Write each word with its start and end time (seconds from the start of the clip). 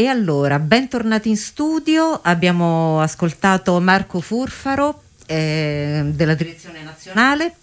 E 0.00 0.06
allora, 0.06 0.58
bentornati 0.58 1.28
in 1.28 1.36
studio, 1.36 2.20
abbiamo 2.22 3.02
ascoltato 3.02 3.78
Marco 3.80 4.22
Furfaro 4.22 5.02
eh, 5.26 6.04
della 6.06 6.32
direzione 6.32 6.82
nazionale, 6.82 7.56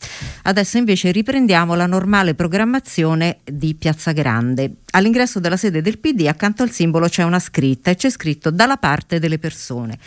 adesso 0.43 0.77
invece 0.77 1.09
riprendiamo 1.09 1.73
la 1.73 1.87
normale 1.87 2.35
programmazione 2.35 3.39
di 3.43 3.73
Piazza 3.73 4.11
Grande. 4.11 4.71
All'ingresso 4.91 5.39
della 5.39 5.57
sede 5.57 5.81
del 5.81 5.97
PD 5.97 6.27
accanto 6.27 6.61
al 6.61 6.69
simbolo 6.69 7.07
c'è 7.07 7.23
una 7.23 7.39
scritta 7.39 7.89
e 7.89 7.95
c'è 7.95 8.11
scritto 8.11 8.51
dalla 8.51 8.77
parte 8.77 9.17
delle 9.17 9.39
persone. 9.39 9.97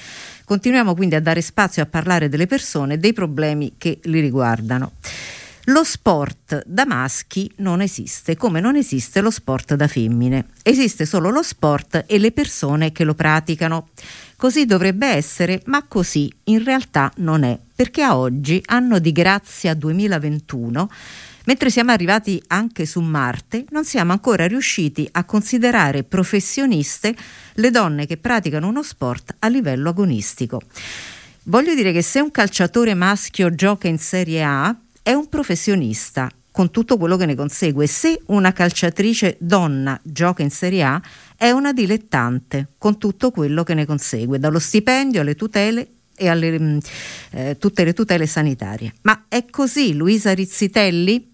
Continuiamo 0.45 0.95
quindi 0.95 1.17
a 1.17 1.21
dare 1.21 1.41
spazio 1.41 1.83
a 1.83 1.87
parlare 1.87 2.29
delle 2.29 2.47
persone 2.47 2.95
e 2.95 2.99
dei 2.99 3.12
problemi 3.12 3.75
che 3.77 3.99
li 4.05 4.21
riguardano. 4.21 4.93
Lo 5.71 5.84
sport 5.84 6.64
da 6.66 6.84
maschi 6.84 7.48
non 7.59 7.80
esiste, 7.80 8.37
come 8.37 8.59
non 8.59 8.75
esiste 8.75 9.20
lo 9.20 9.30
sport 9.30 9.75
da 9.75 9.87
femmine. 9.87 10.46
Esiste 10.64 11.07
solo 11.07 11.30
lo 11.30 11.45
sport 11.45 12.07
e 12.09 12.19
le 12.19 12.32
persone 12.32 12.91
che 12.91 13.05
lo 13.05 13.14
praticano. 13.14 13.91
Così 14.34 14.66
dovrebbe 14.66 15.06
essere, 15.06 15.62
ma 15.66 15.84
così 15.87 16.33
in 16.45 16.64
realtà 16.64 17.12
non 17.19 17.45
è, 17.45 17.56
perché 17.73 18.02
a 18.02 18.16
oggi, 18.16 18.61
anno 18.66 18.98
di 18.98 19.12
grazia 19.12 19.75
2021, 19.75 20.91
Mentre 21.42 21.70
siamo 21.70 21.91
arrivati 21.91 22.41
anche 22.48 22.84
su 22.84 23.00
Marte, 23.00 23.64
non 23.70 23.84
siamo 23.84 24.12
ancora 24.12 24.47
riusciti 24.47 25.09
a 25.11 25.25
considerare 25.25 26.05
professioniste 26.05 27.16
le 27.55 27.70
donne 27.70 28.06
che 28.06 28.19
praticano 28.19 28.69
uno 28.69 28.83
sport 28.83 29.37
a 29.39 29.48
livello 29.48 29.89
agonistico. 29.89 30.61
Voglio 31.45 31.75
dire 31.75 31.92
che 31.92 32.02
se 32.02 32.20
un 32.20 32.30
calciatore 32.30 32.95
maschio 32.95 33.52
gioca 33.55 33.89
in 33.89 33.98
Serie 33.98 34.45
A, 34.45 34.77
è 35.10 35.14
un 35.14 35.28
professionista 35.28 36.30
con 36.52 36.70
tutto 36.70 36.96
quello 36.96 37.16
che 37.16 37.27
ne 37.27 37.34
consegue. 37.34 37.88
Se 37.88 38.20
una 38.27 38.52
calciatrice 38.52 39.36
donna 39.41 39.98
gioca 40.05 40.42
in 40.42 40.50
Serie 40.50 40.84
A, 40.84 41.02
è 41.36 41.50
una 41.50 41.73
dilettante 41.73 42.74
con 42.78 42.96
tutto 42.96 43.33
quello 43.33 43.64
che 43.64 43.74
ne 43.74 43.86
consegue, 43.86 44.38
dallo 44.38 44.60
stipendio 44.60 45.20
alle 45.20 45.34
tutele 45.34 45.89
e 46.14 46.28
alle 46.28 46.61
mm, 46.61 46.78
eh, 47.33 47.56
tutte 47.58 47.83
le 47.83 47.92
tutele 47.92 48.27
sanitarie. 48.27 48.94
Ma 49.02 49.25
è 49.27 49.47
così, 49.50 49.94
Luisa 49.94 50.33
Rizzitelli? 50.33 51.30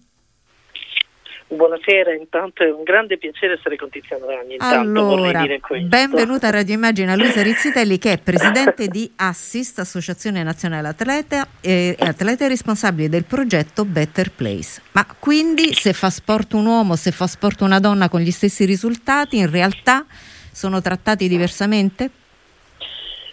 Buonasera, 1.49 2.13
intanto 2.13 2.63
è 2.63 2.69
un 2.69 2.83
grande 2.83 3.17
piacere 3.17 3.53
essere 3.53 3.77
con 3.77 3.89
Tiziano 3.89 4.25
Ragni. 4.25 4.57
allora, 4.59 5.45
benvenuta 5.83 6.47
a 6.47 6.51
Radio 6.51 6.73
Immagine 6.73 7.13
a 7.13 7.15
Luisa 7.15 7.41
Rizzitelli 7.41 7.97
che 7.97 8.11
è 8.11 8.17
presidente 8.17 8.87
di 8.89 9.09
Assist, 9.15 9.79
Associazione 9.79 10.43
Nazionale 10.43 10.89
Atleta 10.89 11.47
e 11.61 11.95
atleta 11.99 12.47
responsabile 12.47 13.07
del 13.07 13.23
progetto 13.23 13.85
Better 13.85 14.29
Place. 14.31 14.81
Ma 14.91 15.05
quindi 15.17 15.73
se 15.73 15.93
fa 15.93 16.09
sport 16.09 16.51
un 16.51 16.65
uomo, 16.65 16.97
se 16.97 17.11
fa 17.11 17.27
sport 17.27 17.61
una 17.61 17.79
donna 17.79 18.09
con 18.09 18.19
gli 18.19 18.31
stessi 18.31 18.65
risultati, 18.65 19.37
in 19.37 19.49
realtà 19.49 20.05
sono 20.51 20.81
trattati 20.81 21.29
diversamente? 21.29 22.09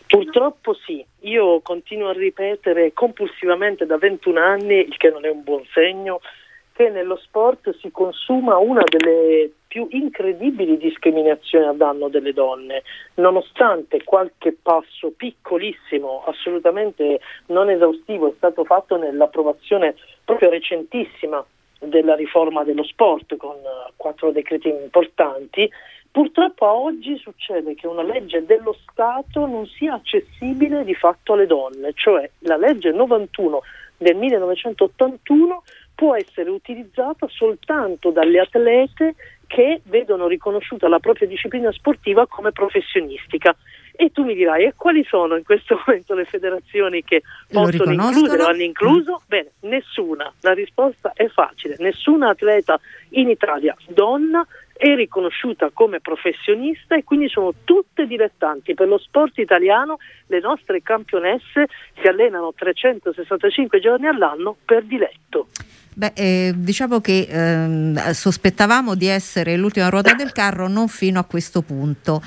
Purtroppo 0.07 0.79
sì, 0.87 1.05
io 1.23 1.61
continuo 1.62 2.11
a 2.11 2.12
ripetere 2.12 2.92
compulsivamente 2.92 3.87
da 3.87 3.98
21 3.98 4.41
anni, 4.41 4.87
il 4.87 4.97
che 4.97 5.11
non 5.11 5.25
è 5.25 5.29
un 5.29 5.42
buon 5.42 5.65
segno, 5.73 6.20
che 6.75 6.91
nello 6.91 7.17
sport 7.17 7.72
si 7.78 7.92
consuma 7.92 8.56
una 8.56 8.83
delle 8.84 9.48
più 9.69 9.86
incredibili 9.91 10.77
discriminazioni 10.77 11.67
a 11.67 11.72
danno 11.72 12.08
delle 12.08 12.33
donne, 12.33 12.83
nonostante 13.14 14.03
qualche 14.03 14.56
passo 14.61 15.12
piccolissimo, 15.17 16.25
assolutamente 16.27 17.20
non 17.47 17.70
esaustivo, 17.70 18.28
è 18.28 18.33
stato 18.36 18.64
fatto 18.64 18.97
nell'approvazione 18.97 19.95
proprio 20.25 20.50
recentissima 20.50 21.45
della 21.78 22.17
riforma 22.17 22.64
dello 22.64 22.83
sport 22.83 23.36
con 23.36 23.56
quattro 23.97 24.33
decreti 24.33 24.69
importanti, 24.69 25.70
purtroppo 26.11 26.67
oggi 26.67 27.17
succede 27.19 27.77
che 27.77 27.86
una 27.86 28.02
legge 28.02 28.45
dello 28.45 28.77
Stato 28.83 29.47
non 29.47 29.67
sia 29.67 29.95
accessibile 29.95 30.83
di 30.83 30.95
fatto 30.95 31.34
alle 31.34 31.47
donne, 31.47 31.92
cioè 31.95 32.28
la 32.41 32.56
legge 32.56 32.91
91 32.91 33.62
del 33.97 34.17
1981 34.17 35.63
può 35.95 36.17
essere 36.17 36.51
utilizzata 36.51 37.27
soltanto 37.31 38.11
dalle 38.11 38.41
atlete 38.41 39.15
che 39.47 39.81
vedono 39.85 40.27
riconosciuta 40.27 40.89
la 40.89 40.99
propria 40.99 41.29
disciplina 41.29 41.71
sportiva 41.73 42.27
come 42.27 42.53
professionistica. 42.53 43.55
E 43.97 44.11
tu 44.11 44.25
mi 44.25 44.35
dirai, 44.35 44.65
e 44.65 44.75
quali 44.77 45.05
sono 45.05 45.37
in 45.37 45.45
questo 45.45 45.81
momento 45.87 46.15
le 46.15 46.25
federazioni 46.25 47.05
che 47.05 47.23
possono 47.49 47.93
includere 47.93 48.43
o 48.43 48.47
hanno 48.47 48.63
incluso? 48.63 49.23
Mm. 49.23 49.27
Bene, 49.29 49.51
nessuna. 49.61 50.33
La 50.41 50.53
risposta 50.53 51.13
è 51.15 51.29
facile. 51.29 51.77
Nessuna 51.79 52.31
atleta 52.31 52.81
in 53.11 53.29
Italia 53.29 53.77
donna 53.87 54.45
è 54.77 54.95
riconosciuta 54.95 55.70
come 55.73 56.01
professionista 56.01 56.96
e 56.96 57.05
quindi 57.05 57.29
sono 57.29 57.55
tutte 57.64 58.07
dilettanti. 58.07 58.74
Per 58.74 58.89
lo 58.89 58.98
sport 58.98 59.39
italiano 59.39 59.98
le 60.27 60.40
nostre 60.40 60.83
campionesse 60.83 61.68
si 62.01 62.07
allenano 62.07 62.52
365 62.55 63.80
giorni 63.80 64.07
all'anno 64.07 64.57
per 64.64 64.83
diletto. 64.83 65.48
Beh, 65.96 66.13
eh, 66.17 66.52
diciamo 66.57 67.01
che 67.01 67.29
eh, 67.30 68.13
sospettavamo 68.13 68.96
di 68.96 69.07
essere 69.07 69.57
l'ultima 69.57 69.89
ruota 69.89 70.13
del 70.14 70.33
carro 70.33 70.67
non 70.67 70.89
fino 70.89 71.20
a 71.20 71.24
questo 71.24 71.63
punto. 71.63 72.20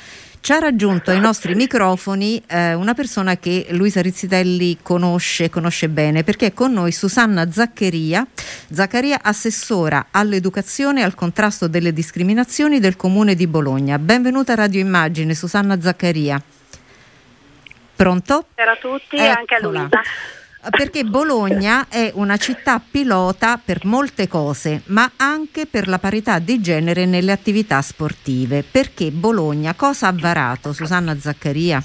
Ci 0.47 0.53
ha 0.53 0.59
raggiunto 0.59 1.11
ai 1.11 1.19
nostri 1.19 1.55
microfoni 1.55 2.41
eh, 2.47 2.73
una 2.73 2.93
persona 2.93 3.35
che 3.35 3.67
Luisa 3.71 4.01
Rizzitelli 4.01 4.77
conosce, 4.81 5.49
conosce 5.49 5.89
bene, 5.89 6.23
perché 6.23 6.45
è 6.45 6.53
con 6.53 6.71
noi 6.71 6.93
Susanna 6.93 7.51
Zaccheria, 7.51 8.25
Zaccaria 8.71 9.19
assessora 9.23 10.05
all'educazione 10.09 11.01
e 11.01 11.03
al 11.03 11.15
contrasto 11.15 11.67
delle 11.67 11.91
discriminazioni 11.91 12.79
del 12.79 12.95
Comune 12.95 13.35
di 13.35 13.45
Bologna. 13.45 13.99
Benvenuta 13.99 14.53
a 14.53 14.55
Radio 14.55 14.79
Immagine, 14.79 15.35
Susanna 15.35 15.81
Zaccaria. 15.81 16.41
Pronto? 17.97 18.45
Buonasera 18.55 18.71
a 18.71 18.75
tutti 18.77 19.17
e 19.17 19.27
anche 19.27 19.55
a 19.55 19.59
Luisa 19.59 20.01
perché 20.69 21.03
Bologna 21.03 21.87
è 21.87 22.11
una 22.15 22.37
città 22.37 22.79
pilota 22.79 23.59
per 23.63 23.85
molte 23.85 24.27
cose, 24.27 24.81
ma 24.87 25.11
anche 25.15 25.65
per 25.65 25.87
la 25.87 25.99
parità 25.99 26.39
di 26.39 26.59
genere 26.61 27.05
nelle 27.05 27.31
attività 27.31 27.81
sportive. 27.81 28.63
Perché 28.63 29.11
Bologna 29.11 29.73
cosa 29.75 30.07
ha 30.07 30.13
varato, 30.13 30.73
Susanna 30.73 31.17
Zaccaria? 31.19 31.83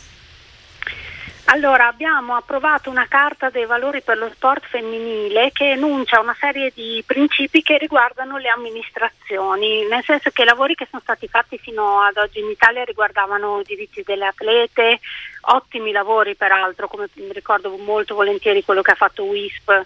Allora, 1.46 1.88
abbiamo 1.88 2.34
approvato 2.34 2.88
una 2.88 3.06
carta 3.08 3.50
dei 3.50 3.66
valori 3.66 4.00
per 4.00 4.16
lo 4.16 4.30
sport 4.32 4.64
femminile 4.64 5.50
che 5.52 5.72
enuncia 5.72 6.20
una 6.20 6.36
serie 6.38 6.70
di 6.74 7.02
principi 7.04 7.62
che 7.62 7.76
riguardano 7.78 8.38
le 8.38 8.48
amministrazioni, 8.48 9.86
nel 9.86 10.02
senso 10.04 10.30
che 10.30 10.42
i 10.42 10.46
lavori 10.46 10.74
che 10.74 10.86
sono 10.88 11.02
stati 11.02 11.28
fatti 11.28 11.58
fino 11.58 12.00
ad 12.00 12.16
oggi 12.16 12.38
in 12.38 12.48
Italia 12.48 12.84
riguardavano 12.84 13.60
i 13.60 13.64
diritti 13.64 14.02
delle 14.02 14.26
atlete, 14.26 15.00
ottimi 15.42 15.92
lavori 15.92 16.36
peraltro, 16.36 16.88
come 16.88 17.08
ricordo 17.32 17.76
molto 17.76 18.14
volentieri 18.14 18.64
quello 18.64 18.80
che 18.80 18.92
ha 18.92 18.96
fatto 18.96 19.24
WISP, 19.24 19.82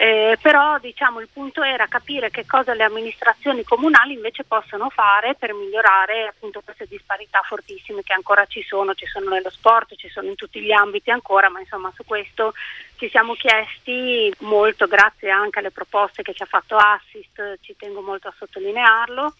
eh, 0.00 0.38
però 0.40 0.78
diciamo, 0.78 1.18
il 1.18 1.26
punto 1.26 1.60
era 1.64 1.88
capire 1.88 2.30
che 2.30 2.46
cosa 2.46 2.72
le 2.72 2.84
amministrazioni 2.84 3.64
comunali 3.64 4.12
invece 4.12 4.44
possono 4.44 4.90
fare 4.90 5.34
per 5.34 5.52
migliorare 5.52 6.28
appunto 6.28 6.60
queste 6.60 6.86
disparità 6.86 7.40
fortissime 7.42 8.04
che 8.04 8.12
ancora 8.12 8.46
ci 8.46 8.62
sono, 8.62 8.94
ci 8.94 9.06
sono 9.06 9.30
nello 9.30 9.50
sport, 9.50 9.96
ci 9.96 10.08
sono 10.08 10.28
in 10.28 10.36
tutti 10.36 10.60
gli 10.60 10.70
ambiti 10.70 11.10
ancora, 11.10 11.48
ma 11.48 11.58
insomma 11.58 11.92
su 11.96 12.04
questo 12.04 12.52
ci 12.96 13.08
siamo 13.08 13.34
chiesti 13.34 14.32
molto, 14.42 14.86
grazie 14.86 15.30
anche 15.30 15.58
alle 15.58 15.72
proposte 15.72 16.22
che 16.22 16.32
ci 16.32 16.44
ha 16.44 16.46
fatto 16.46 16.76
Assist, 16.76 17.58
ci 17.60 17.74
tengo 17.76 18.00
molto 18.00 18.28
a 18.28 18.34
sottolinearlo 18.38 19.34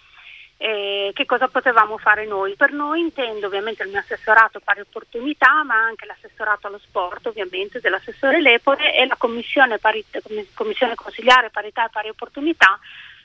eh, 0.60 1.12
che 1.14 1.24
cosa 1.24 1.46
potevamo 1.46 1.98
fare 1.98 2.26
noi. 2.26 2.56
Per 2.56 2.72
noi 2.72 3.00
intendo 3.00 3.46
ovviamente 3.46 3.84
il 3.84 3.90
mio 3.90 4.00
assessorato 4.00 4.60
pari 4.60 4.80
opportunità, 4.80 5.62
ma 5.64 5.76
anche 5.76 6.04
l'assessorato 6.04 6.66
allo 6.66 6.78
sport 6.78 7.26
ovviamente 7.26 7.80
dell'assessore 7.80 8.40
Lepore 8.40 8.94
e 8.94 9.06
la 9.06 9.16
commissione, 9.16 9.78
parit- 9.78 10.20
commissione 10.54 10.96
consigliare 10.96 11.50
parità 11.50 11.86
e 11.86 11.90
pari 11.90 12.08
opportunità 12.08 12.78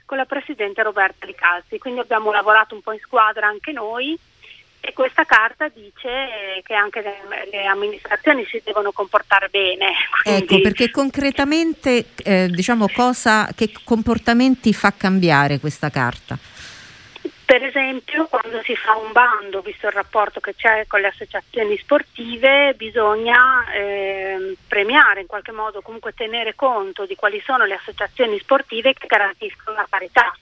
con 0.05 0.17
la 0.17 0.25
presidente 0.25 0.83
Roberta 0.83 1.25
Ricalzi. 1.25 1.79
Quindi 1.79 2.01
abbiamo 2.01 2.31
lavorato 2.31 2.75
un 2.75 2.81
po' 2.81 2.91
in 2.91 2.99
squadra 2.99 3.47
anche 3.47 3.71
noi 3.71 4.17
e 4.85 4.93
questa 4.93 5.23
carta 5.23 5.69
dice 5.69 6.61
che 6.61 6.73
anche 6.75 7.01
le, 7.01 7.47
le 7.49 7.65
amministrazioni 7.65 8.45
si 8.45 8.61
devono 8.63 8.91
comportare 8.91 9.47
bene. 9.49 9.91
Quindi... 10.21 10.43
Ecco, 10.43 10.61
perché 10.61 10.91
concretamente 10.91 12.09
eh, 12.17 12.47
diciamo 12.49 12.87
cosa, 12.93 13.49
che 13.55 13.71
comportamenti 13.83 14.71
fa 14.71 14.93
cambiare 14.95 15.59
questa 15.59 15.89
carta? 15.89 16.37
Per 17.45 17.61
esempio, 17.61 18.27
quando 18.27 18.61
si 18.63 18.75
fa 18.75 18.95
un 18.95 19.11
bando, 19.11 19.61
visto 19.61 19.87
il 19.87 19.91
rapporto 19.91 20.39
che 20.39 20.55
c'è 20.55 20.85
con 20.87 21.01
le 21.01 21.07
associazioni 21.07 21.77
sportive, 21.77 22.73
bisogna 22.75 23.71
eh, 23.73 24.55
premiare 24.67 25.21
in 25.21 25.27
qualche 25.27 25.51
modo, 25.51 25.81
comunque 25.81 26.13
tenere 26.13 26.55
conto 26.55 27.05
di 27.05 27.15
quali 27.15 27.41
sono 27.45 27.65
le 27.65 27.75
associazioni 27.75 28.39
sportive 28.39 28.93
che 28.93 29.07
garantiscono 29.07 29.75
la 29.75 29.87
parità 29.89 30.33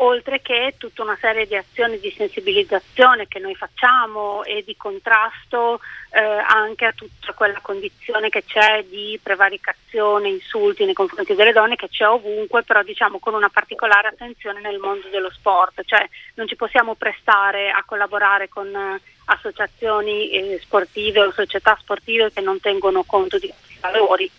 oltre 0.00 0.40
che 0.40 0.74
tutta 0.76 1.02
una 1.02 1.16
serie 1.20 1.46
di 1.46 1.56
azioni 1.56 1.98
di 1.98 2.10
sensibilizzazione 2.16 3.26
che 3.26 3.38
noi 3.38 3.54
facciamo 3.54 4.44
e 4.44 4.62
di 4.64 4.76
contrasto 4.76 5.80
eh, 6.10 6.20
anche 6.20 6.84
a 6.84 6.92
tutta 6.92 7.32
quella 7.32 7.58
condizione 7.60 8.28
che 8.28 8.44
c'è 8.44 8.84
di 8.88 9.18
prevaricazione, 9.22 10.28
insulti 10.28 10.84
nei 10.84 10.94
confronti 10.94 11.34
delle 11.34 11.52
donne 11.52 11.76
che 11.76 11.88
c'è 11.88 12.06
ovunque, 12.06 12.62
però 12.62 12.82
diciamo 12.82 13.18
con 13.18 13.34
una 13.34 13.48
particolare 13.48 14.08
attenzione 14.08 14.60
nel 14.60 14.78
mondo 14.78 15.08
dello 15.08 15.30
sport, 15.30 15.82
cioè 15.84 16.06
non 16.34 16.46
ci 16.46 16.56
possiamo 16.56 16.94
prestare 16.94 17.70
a 17.70 17.82
collaborare 17.84 18.48
con 18.48 19.00
associazioni 19.26 20.30
eh, 20.30 20.58
sportive 20.62 21.20
o 21.20 21.32
società 21.32 21.76
sportive 21.80 22.32
che 22.32 22.40
non 22.40 22.60
tengono 22.60 23.02
conto 23.04 23.38
di 23.38 23.48
questi 23.48 23.78
valori. 23.80 24.30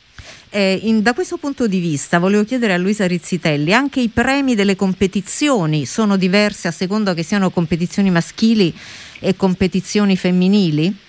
Eh, 0.52 0.80
in, 0.82 1.04
da 1.04 1.14
questo 1.14 1.38
punto 1.38 1.68
di 1.68 1.80
vista 1.80 2.18
volevo 2.18 2.44
chiedere 2.44 2.74
a 2.74 2.78
Luisa 2.78 3.06
Rizzitelli, 3.06 3.72
anche 3.72 4.00
i 4.00 4.10
premi 4.10 4.56
delle 4.56 4.76
competizioni 4.76 5.86
sono 5.86 6.18
diversi 6.18 6.66
a 6.66 6.72
seconda 6.72 7.14
che 7.14 7.22
siano 7.22 7.52
competizioni 7.52 8.10
maschili 8.10 8.74
e 9.20 9.36
competizioni 9.36 10.18
femminili? 10.18 11.08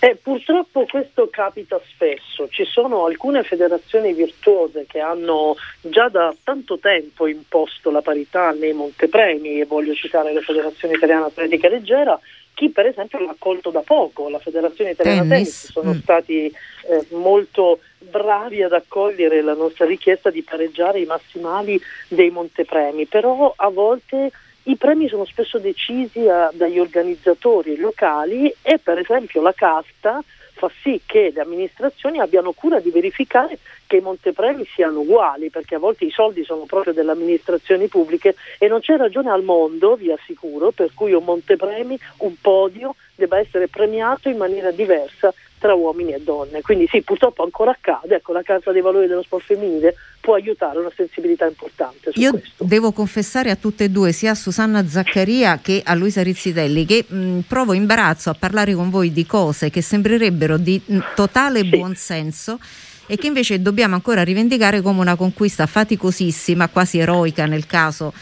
Eh, 0.00 0.16
purtroppo 0.22 0.86
questo 0.86 1.28
capita 1.28 1.78
spesso, 1.86 2.48
ci 2.48 2.64
sono 2.64 3.04
alcune 3.04 3.42
federazioni 3.42 4.14
virtuose 4.14 4.86
che 4.86 5.00
hanno 5.00 5.56
già 5.80 6.08
da 6.08 6.32
tanto 6.44 6.78
tempo 6.78 7.26
imposto 7.26 7.90
la 7.90 8.00
parità 8.00 8.52
nei 8.52 8.72
montepremi 8.72 9.60
e 9.60 9.64
voglio 9.64 9.94
citare 9.94 10.32
la 10.32 10.40
Federazione 10.40 10.94
Italiana 10.94 11.26
Atletica 11.26 11.68
Leggera, 11.68 12.18
chi 12.58 12.70
per 12.70 12.86
esempio 12.86 13.20
l'ha 13.20 13.30
accolto 13.30 13.70
da 13.70 13.82
poco, 13.82 14.28
la 14.28 14.40
Federazione 14.40 14.90
Italiana 14.90 15.20
Tennis, 15.20 15.30
Tennis. 15.30 15.70
Sono 15.70 15.92
mm. 15.92 15.98
stati 16.00 16.46
eh, 16.46 17.06
molto 17.10 17.78
bravi 17.98 18.64
ad 18.64 18.72
accogliere 18.72 19.42
la 19.42 19.54
nostra 19.54 19.86
richiesta 19.86 20.28
di 20.28 20.42
pareggiare 20.42 20.98
i 20.98 21.04
massimali 21.04 21.80
dei 22.08 22.30
montepremi, 22.30 23.06
però 23.06 23.52
a 23.54 23.68
volte 23.68 24.32
i 24.64 24.74
premi 24.76 25.06
sono 25.06 25.24
spesso 25.24 25.60
decisi 25.60 26.26
a, 26.26 26.50
dagli 26.52 26.80
organizzatori 26.80 27.76
locali 27.76 28.52
e 28.60 28.80
per 28.82 28.98
esempio 28.98 29.40
la 29.40 29.52
casta 29.52 30.20
fa 30.58 30.70
sì 30.82 31.00
che 31.06 31.30
le 31.32 31.40
amministrazioni 31.40 32.18
abbiano 32.18 32.52
cura 32.52 32.80
di 32.80 32.90
verificare 32.90 33.58
che 33.86 33.96
i 33.96 34.00
montepremi 34.00 34.66
siano 34.66 35.00
uguali, 35.00 35.48
perché 35.48 35.76
a 35.76 35.78
volte 35.78 36.04
i 36.04 36.10
soldi 36.10 36.44
sono 36.44 36.64
proprio 36.66 36.92
delle 36.92 37.12
amministrazioni 37.12 37.86
pubbliche 37.86 38.34
e 38.58 38.66
non 38.66 38.80
c'è 38.80 38.96
ragione 38.96 39.30
al 39.30 39.44
mondo, 39.44 39.94
vi 39.94 40.10
assicuro, 40.10 40.72
per 40.72 40.90
cui 40.92 41.12
un 41.12 41.24
montepremi, 41.24 41.98
un 42.18 42.34
podio 42.40 42.96
debba 43.14 43.38
essere 43.38 43.68
premiato 43.68 44.28
in 44.28 44.36
maniera 44.36 44.70
diversa 44.70 45.32
tra 45.58 45.74
uomini 45.74 46.12
e 46.12 46.20
donne. 46.20 46.62
Quindi 46.62 46.86
sì, 46.88 47.02
purtroppo 47.02 47.42
ancora 47.42 47.72
accade, 47.72 48.16
ecco, 48.16 48.32
la 48.32 48.42
Carta 48.42 48.72
dei 48.72 48.80
Valori 48.80 49.06
dello 49.06 49.22
Sport 49.22 49.44
Femminile 49.44 49.94
può 50.20 50.34
aiutare 50.34 50.78
una 50.78 50.90
sensibilità 50.94 51.46
importante 51.46 52.10
Io 52.14 52.30
questo. 52.30 52.64
devo 52.64 52.92
confessare 52.92 53.50
a 53.50 53.56
tutte 53.56 53.84
e 53.84 53.88
due, 53.90 54.12
sia 54.12 54.32
a 54.32 54.34
Susanna 54.34 54.86
Zaccaria 54.86 55.58
che 55.62 55.82
a 55.84 55.94
Luisa 55.94 56.22
Rizzitelli, 56.22 56.84
che 56.84 57.04
mh, 57.06 57.40
provo 57.48 57.72
imbarazzo 57.72 58.30
a 58.30 58.34
parlare 58.34 58.74
con 58.74 58.90
voi 58.90 59.12
di 59.12 59.26
cose 59.26 59.70
che 59.70 59.82
sembrerebbero 59.82 60.56
di 60.56 60.80
mh, 60.84 60.98
totale 61.14 61.60
sì. 61.60 61.68
buonsenso 61.68 62.58
e 63.06 63.16
che 63.16 63.26
invece 63.26 63.62
dobbiamo 63.62 63.94
ancora 63.94 64.22
rivendicare 64.22 64.82
come 64.82 65.00
una 65.00 65.16
conquista 65.16 65.66
faticosissima, 65.66 66.68
quasi 66.68 66.98
eroica 66.98 67.46
nel 67.46 67.66
caso 67.66 68.12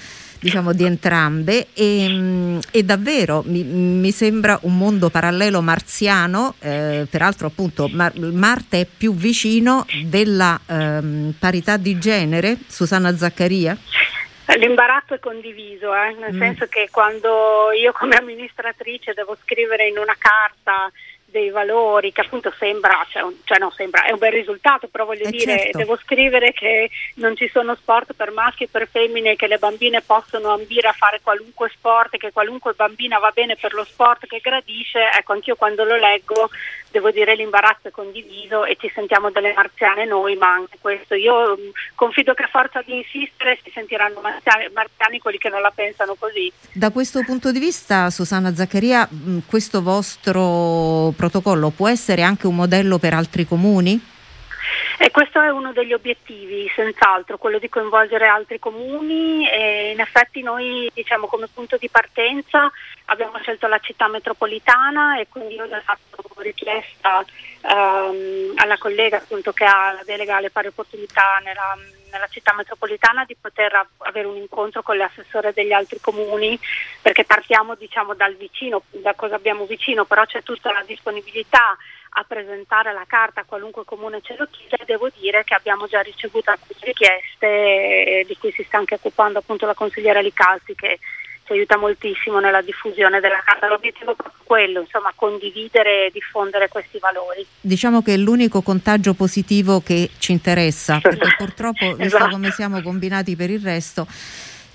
diciamo, 0.40 0.72
di 0.72 0.84
entrambe 0.84 1.68
e, 1.74 2.58
e 2.70 2.82
davvero 2.82 3.42
mi, 3.46 3.62
mi, 3.62 4.10
sembra 4.10 4.58
un 4.62 4.76
mondo 4.76 5.10
parallelo 5.10 5.60
marziano, 5.60 6.54
eh, 6.60 7.06
peraltro 7.08 7.48
appunto 7.48 7.88
Mar- 7.88 8.18
Marte 8.18 8.80
è 8.80 8.86
più 8.86 9.14
vicino 9.14 9.86
della 10.04 10.58
ehm, 10.66 11.34
parità 11.38 11.76
di 11.76 11.98
genere, 11.98 12.56
Susanna 12.66 13.16
Zaccaria? 13.16 13.76
L'imbarazzo 14.56 15.14
è 15.14 15.18
condiviso, 15.18 15.92
eh? 15.92 16.14
nel 16.20 16.34
mm. 16.34 16.38
senso 16.38 16.66
che 16.66 16.88
quando 16.90 17.72
io 17.72 17.90
come 17.92 18.16
amministratrice 18.16 19.12
devo 19.12 19.36
scrivere 19.42 19.88
in 19.88 19.98
una 19.98 20.14
carta 20.16 20.90
dei 21.36 21.50
valori 21.50 22.12
che 22.12 22.22
appunto 22.22 22.50
sembra, 22.58 23.06
cioè, 23.10 23.22
cioè 23.44 23.58
no, 23.58 23.70
sembra, 23.70 24.04
è 24.04 24.12
un 24.12 24.18
bel 24.18 24.32
risultato, 24.32 24.88
però 24.88 25.04
voglio 25.04 25.26
eh 25.26 25.30
dire, 25.30 25.58
certo. 25.58 25.78
devo 25.78 25.96
scrivere 25.98 26.52
che 26.52 26.88
non 27.16 27.36
ci 27.36 27.46
sono 27.52 27.74
sport 27.74 28.14
per 28.14 28.30
maschi 28.30 28.64
e 28.64 28.68
per 28.70 28.88
femmine, 28.88 29.36
che 29.36 29.46
le 29.46 29.58
bambine 29.58 30.00
possono 30.00 30.54
ambire 30.54 30.88
a 30.88 30.92
fare 30.92 31.20
qualunque 31.22 31.68
sport, 31.68 32.16
che 32.16 32.32
qualunque 32.32 32.72
bambina 32.72 33.18
va 33.18 33.30
bene 33.34 33.56
per 33.56 33.74
lo 33.74 33.84
sport 33.84 34.26
che 34.26 34.40
gradisce, 34.42 35.10
ecco 35.10 35.34
anch'io 35.34 35.56
quando 35.56 35.84
lo 35.84 35.96
leggo 35.96 36.48
devo 36.96 37.10
dire 37.10 37.34
l'imbarazzo 37.34 37.88
è 37.88 37.90
condiviso 37.90 38.64
e 38.64 38.76
ci 38.80 38.90
sentiamo 38.94 39.30
delle 39.30 39.52
marziane 39.54 40.06
noi, 40.06 40.34
ma 40.36 40.52
anche 40.52 40.78
questo 40.80 41.14
io 41.14 41.54
mm, 41.54 41.68
confido 41.94 42.32
che 42.32 42.44
a 42.44 42.48
forza 42.48 42.80
di 42.80 42.96
insistere 42.96 43.58
si 43.62 43.70
sentiranno 43.74 44.20
marziani, 44.22 44.68
marziani, 44.72 45.18
quelli 45.18 45.36
che 45.36 45.50
non 45.50 45.60
la 45.60 45.72
pensano 45.74 46.14
così. 46.18 46.50
Da 46.72 46.90
questo 46.90 47.22
punto 47.22 47.52
di 47.52 47.58
vista, 47.58 48.08
Susanna 48.08 48.54
Zaccaria, 48.54 49.06
mm, 49.12 49.38
questo 49.46 49.82
vostro 49.82 51.12
protocollo 51.14 51.68
può 51.68 51.88
essere 51.88 52.22
anche 52.22 52.46
un 52.46 52.54
modello 52.54 52.96
per 52.96 53.12
altri 53.12 53.46
comuni? 53.46 54.14
E 54.98 55.10
questo 55.10 55.40
è 55.40 55.50
uno 55.50 55.72
degli 55.72 55.92
obiettivi, 55.92 56.70
senz'altro, 56.74 57.38
quello 57.38 57.58
di 57.58 57.68
coinvolgere 57.68 58.26
altri 58.26 58.58
comuni 58.58 59.48
e 59.48 59.90
in 59.90 60.00
effetti 60.00 60.42
noi 60.42 60.90
diciamo 60.94 61.26
come 61.26 61.48
punto 61.52 61.76
di 61.76 61.88
partenza 61.88 62.70
abbiamo 63.06 63.38
scelto 63.38 63.66
la 63.66 63.78
città 63.78 64.08
metropolitana 64.08 65.18
e 65.20 65.26
quindi 65.28 65.60
ho 65.60 65.68
fatto 65.84 66.26
richiesta 66.38 67.24
um, 67.62 68.52
alla 68.56 68.78
collega 68.78 69.18
appunto, 69.18 69.52
che 69.52 69.64
ha 69.64 69.92
la 69.92 70.02
delega 70.04 70.36
alle 70.36 70.50
pari 70.50 70.68
opportunità 70.68 71.40
nella, 71.44 71.76
nella 72.10 72.26
città 72.28 72.54
metropolitana 72.54 73.24
di 73.24 73.36
poter 73.40 73.86
avere 73.98 74.26
un 74.26 74.36
incontro 74.36 74.82
con 74.82 74.96
l'assessore 74.96 75.52
degli 75.52 75.72
altri 75.72 76.00
comuni 76.00 76.58
perché 77.02 77.24
partiamo 77.24 77.74
diciamo 77.74 78.14
dal 78.14 78.34
vicino, 78.34 78.82
da 78.90 79.14
cosa 79.14 79.34
abbiamo 79.34 79.66
vicino, 79.66 80.04
però 80.04 80.24
c'è 80.24 80.42
tutta 80.42 80.72
la 80.72 80.82
disponibilità 80.86 81.76
a 82.18 82.24
presentare 82.24 82.92
la 82.92 83.04
carta 83.06 83.42
a 83.42 83.44
qualunque 83.44 83.84
comune 83.84 84.20
ce 84.22 84.36
lo 84.38 84.46
chieda 84.50 84.82
e 84.82 84.86
devo 84.86 85.10
dire 85.18 85.44
che 85.44 85.54
abbiamo 85.54 85.86
già 85.86 86.00
ricevuto 86.00 86.50
alcune 86.50 86.78
richieste 86.80 88.24
di 88.26 88.36
cui 88.38 88.50
si 88.52 88.62
sta 88.62 88.78
anche 88.78 88.94
occupando 88.94 89.38
appunto 89.38 89.66
la 89.66 89.74
consigliera 89.74 90.20
Licalzi 90.20 90.74
che 90.74 90.98
ci 91.44 91.52
aiuta 91.52 91.76
moltissimo 91.76 92.40
nella 92.40 92.62
diffusione 92.62 93.20
della 93.20 93.40
carta. 93.44 93.68
L'obiettivo 93.68 94.12
è 94.12 94.14
proprio 94.16 94.40
quello, 94.44 94.80
insomma, 94.80 95.12
condividere 95.14 96.06
e 96.06 96.10
diffondere 96.10 96.68
questi 96.68 96.98
valori. 96.98 97.46
Diciamo 97.60 98.02
che 98.02 98.14
è 98.14 98.16
l'unico 98.16 98.62
contagio 98.62 99.14
positivo 99.14 99.80
che 99.80 100.10
ci 100.18 100.32
interessa, 100.32 100.98
perché 101.00 101.34
purtroppo, 101.36 101.94
visto 101.94 102.16
esatto. 102.16 102.30
come 102.30 102.50
siamo 102.50 102.82
combinati 102.82 103.36
per 103.36 103.50
il 103.50 103.60
resto, 103.60 104.06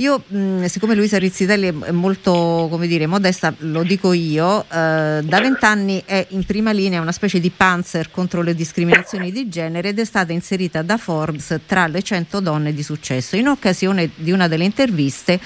io, 0.02 0.24
mh, 0.26 0.66
siccome 0.66 0.96
Luisa 0.96 1.20
Rizzitelli 1.20 1.68
è 1.68 1.92
molto, 1.92 2.68
come 2.70 2.88
dire, 2.88 3.06
modesta, 3.06 3.54
lo 3.60 3.84
dico 3.84 4.14
io, 4.14 4.64
eh, 4.64 5.22
da 5.24 5.40
vent'anni 5.40 6.02
è 6.06 6.26
in 6.30 6.44
prima 6.44 6.72
linea 6.72 7.02
una 7.02 7.12
specie 7.12 7.40
di 7.40 7.52
panzer 7.52 8.10
contro 8.10 8.42
le 8.42 8.56
discriminazioni 8.56 9.32
di 9.32 9.48
genere 9.48 9.90
ed 9.90 10.00
è 10.00 10.06
stata 10.06 10.32
inserita 10.32 10.82
da 10.82 10.98
Forbes 10.98 11.60
tra 11.68 11.86
le 11.86 12.02
100 12.02 12.40
donne 12.40 12.74
di 12.74 12.82
successo. 12.82 13.36
In 13.36 13.48
occasione 13.48 14.10
di 14.16 14.32
una 14.32 14.48
delle 14.48 14.64
interviste 14.64 15.40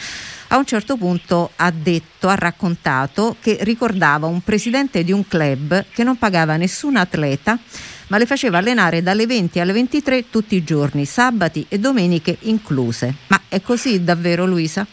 a 0.47 0.57
un 0.57 0.65
certo 0.65 0.95
punto 0.95 1.51
ha 1.57 1.71
detto, 1.71 2.29
ha 2.29 2.35
raccontato 2.35 3.35
che 3.41 3.57
ricordava 3.61 4.27
un 4.27 4.41
presidente 4.41 5.03
di 5.03 5.11
un 5.11 5.27
club 5.27 5.85
che 5.91 6.03
non 6.03 6.17
pagava 6.17 6.55
nessun 6.55 6.95
atleta 6.95 7.59
ma 8.07 8.17
le 8.17 8.25
faceva 8.25 8.59
allenare 8.59 9.01
dalle 9.01 9.25
20 9.25 9.59
alle 9.59 9.73
23 9.73 10.29
tutti 10.29 10.55
i 10.55 10.63
giorni, 10.63 11.05
sabati 11.05 11.65
e 11.69 11.79
domeniche 11.79 12.37
incluse. 12.41 13.13
Ma 13.27 13.41
è 13.49 13.61
così 13.61 14.03
davvero 14.03 14.45
Luisa? 14.45 14.85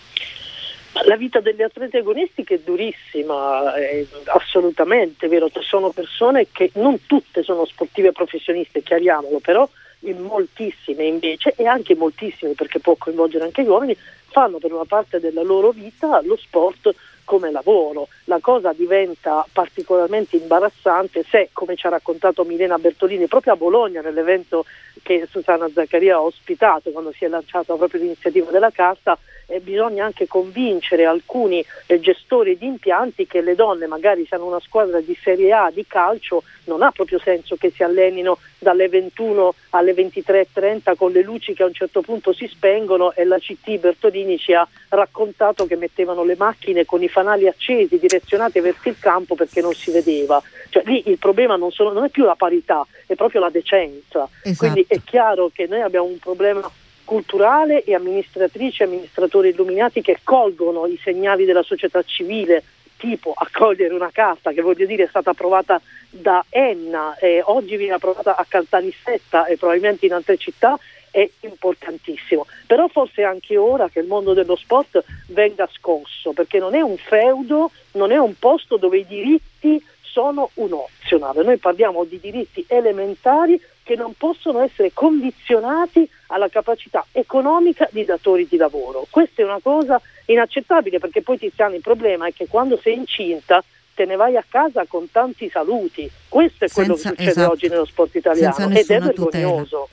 La 1.05 1.17
vita 1.17 1.41
degli 1.41 1.63
atleti 1.63 1.97
agonistici 1.97 2.55
è 2.55 2.61
durissima, 2.65 3.75
è 3.75 4.05
assolutamente 4.27 5.27
vero, 5.27 5.51
sono 5.61 5.91
persone 5.91 6.49
che 6.53 6.71
non 6.75 7.07
tutte 7.07 7.43
sono 7.43 7.65
sportive 7.65 8.13
professioniste, 8.13 8.83
chiariamolo, 8.83 9.41
però 9.41 9.69
in 10.05 10.21
moltissime 10.21 11.05
invece 11.05 11.55
e 11.57 11.67
anche 11.67 11.95
moltissime 11.95 12.53
perché 12.53 12.81
può 12.81 12.95
coinvolgere 12.97 13.45
anche 13.45 13.63
gli 13.63 13.69
uomini 13.69 13.97
fanno 14.31 14.59
per 14.59 14.73
una 14.73 14.85
parte 14.85 15.21
della 15.21 15.43
loro 15.43 15.71
vita 15.71 16.21
lo 16.25 16.37
sport 16.37 16.93
come 17.25 17.51
lavoro. 17.51 18.09
La 18.25 18.39
cosa 18.41 18.73
diventa 18.73 19.47
particolarmente 19.53 20.37
imbarazzante 20.37 21.25
se, 21.29 21.51
come 21.53 21.77
ci 21.77 21.87
ha 21.87 21.91
raccontato 21.91 22.45
Milena 22.45 22.79
Bertolini 22.79 23.27
proprio 23.27 23.53
a 23.53 23.57
Bologna 23.57 24.01
nell'evento 24.01 24.65
che 25.03 25.27
Susanna 25.31 25.69
Zaccaria 25.73 26.17
ha 26.17 26.23
ospitato 26.23 26.91
quando 26.91 27.13
si 27.13 27.25
è 27.25 27.29
lanciata 27.29 27.75
proprio 27.75 28.01
l'iniziativa 28.01 28.51
della 28.51 28.71
Carta, 28.71 29.19
eh, 29.47 29.61
bisogna 29.61 30.05
anche 30.05 30.27
convincere 30.27 31.05
alcuni 31.05 31.65
eh, 31.87 32.01
gestori 32.01 32.57
di 32.57 32.67
impianti 32.67 33.27
che 33.27 33.41
le 33.41 33.55
donne, 33.55 33.87
magari 33.87 34.27
se 34.27 34.35
hanno 34.35 34.47
una 34.47 34.61
squadra 34.61 35.01
di 35.01 35.17
Serie 35.23 35.53
A 35.53 35.71
di 35.73 35.87
calcio, 35.87 36.43
non 36.65 36.83
ha 36.83 36.91
proprio 36.91 37.19
senso 37.19 37.57
che 37.57 37.71
si 37.71 37.83
allenino 37.83 38.39
dalle 38.59 38.89
21 38.89 39.55
alle 39.71 39.93
23.30 39.93 40.97
con 40.97 41.11
le 41.11 41.23
luci 41.23 41.55
che 41.55 41.63
a 41.63 41.67
un 41.67 41.73
certo 41.73 42.01
punto 42.01 42.33
si 42.33 42.47
spengono 42.47 43.13
e 43.13 43.25
la 43.25 43.39
CT 43.39 43.79
Bertolini 43.79 44.39
ci 44.39 44.53
ha 44.53 44.67
raccontato 44.91 45.67
che 45.67 45.77
mettevano 45.77 46.25
le 46.25 46.37
macchine 46.37 46.85
con 46.85 47.03
i 47.03 47.09
fanali 47.09 47.49
accesi 47.49 47.99
direzionati 47.99 48.61
verso 48.61 48.89
il 48.89 48.97
campo 48.99 49.35
perché 49.35 49.61
non 49.61 49.75
si 49.75 49.91
vedeva. 49.91 50.41
Cioè, 50.69 50.85
lì 50.87 51.03
il 51.07 51.19
problema 51.19 51.57
non, 51.57 51.71
sono, 51.71 51.93
non, 51.93 52.05
è 52.05 52.09
più 52.09 52.25
la 52.25 52.37
parità, 52.37 52.87
è 53.07 53.15
proprio 53.15 53.41
la 53.41 53.51
decenza. 53.51 54.29
Esatto. 54.43 54.57
Quindi 54.57 54.85
è 54.89 55.01
chiaro 55.05 55.51
che 55.53 55.67
noi 55.67 55.81
abbiamo 55.81 56.07
un 56.07 56.19
problema 56.19 56.71
culturale 57.13 57.85
e 57.85 57.95
amministratrici 57.95 58.81
e 58.81 58.87
amministratori 58.87 59.51
illuminati 59.51 60.01
che 60.01 60.21
colgono 60.25 60.87
i 60.87 60.99
segnali 61.05 61.45
della 61.45 61.63
società 61.63 62.03
civile 62.03 62.65
tipo 62.97 63.35
accogliere 63.37 63.93
una 63.93 64.09
carta 64.11 64.53
che 64.53 64.63
voglio 64.63 64.87
dire 64.87 65.05
è 65.05 65.09
stata 65.09 65.31
approvata 65.31 65.79
da 66.09 66.43
Enna 66.49 67.15
e 67.19 67.43
oggi 67.45 67.77
viene 67.77 67.93
approvata 67.93 68.35
a 68.35 68.47
Caltanissetta 68.49 69.45
e 69.45 69.59
probabilmente 69.59 70.07
in 70.07 70.15
altre 70.15 70.39
città 70.39 70.79
è 71.11 71.29
importantissimo. 71.41 72.47
Però 72.67 72.89
forse 72.89 73.21
è 73.21 73.25
anche 73.27 73.59
ora 73.59 73.91
che 73.91 73.99
il 73.99 74.07
mondo 74.07 74.33
dello 74.33 74.57
sport 74.57 75.05
venga 75.27 75.69
scosso, 75.71 76.33
perché 76.33 76.59
non 76.59 76.75
è 76.75 76.81
un 76.81 76.97
feudo, 76.97 77.73
non 77.93 78.11
è 78.11 78.17
un 78.17 78.39
posto 78.39 78.79
dove 78.79 79.01
i 79.01 79.07
diritti 79.07 79.85
sono 80.01 80.49
un 80.55 80.73
opzionale. 80.73 81.43
Noi 81.43 81.59
parliamo 81.59 82.05
di 82.05 82.19
diritti 82.19 82.65
elementari 82.69 83.61
che 83.83 83.97
non 83.97 84.15
possono 84.17 84.61
essere 84.61 84.93
condizionati 84.93 86.09
alla 86.29 86.49
capacità 86.49 87.05
economica 87.13 87.89
di 87.91 88.05
datori 88.05 88.47
di 88.49 88.57
lavoro. 88.57 89.07
Questa 89.11 89.43
è 89.43 89.45
una 89.45 89.61
cosa 89.63 90.01
inaccettabile 90.27 90.99
perché 90.99 91.23
poi 91.23 91.39
Tiziano 91.39 91.75
il 91.75 91.81
problema 91.81 92.27
è 92.27 92.33
che 92.33 92.47
quando 92.47 92.79
sei 92.81 92.97
incinta 92.97 93.63
te 93.95 94.05
ne 94.05 94.17
vai 94.17 94.37
a 94.37 94.45
casa 94.49 94.85
con 94.87 95.11
tanti 95.11 95.51
saluti. 95.51 96.11
Questo 96.29 96.65
è 96.65 96.69
quello 96.69 96.95
Senza, 96.95 97.11
che 97.11 97.17
succede 97.17 97.31
esatto. 97.31 97.53
oggi 97.53 97.69
nello 97.69 97.85
sport 97.85 98.15
italiano 98.15 98.69
ed 98.71 98.91
è 98.91 98.99
vergognoso. 99.01 99.89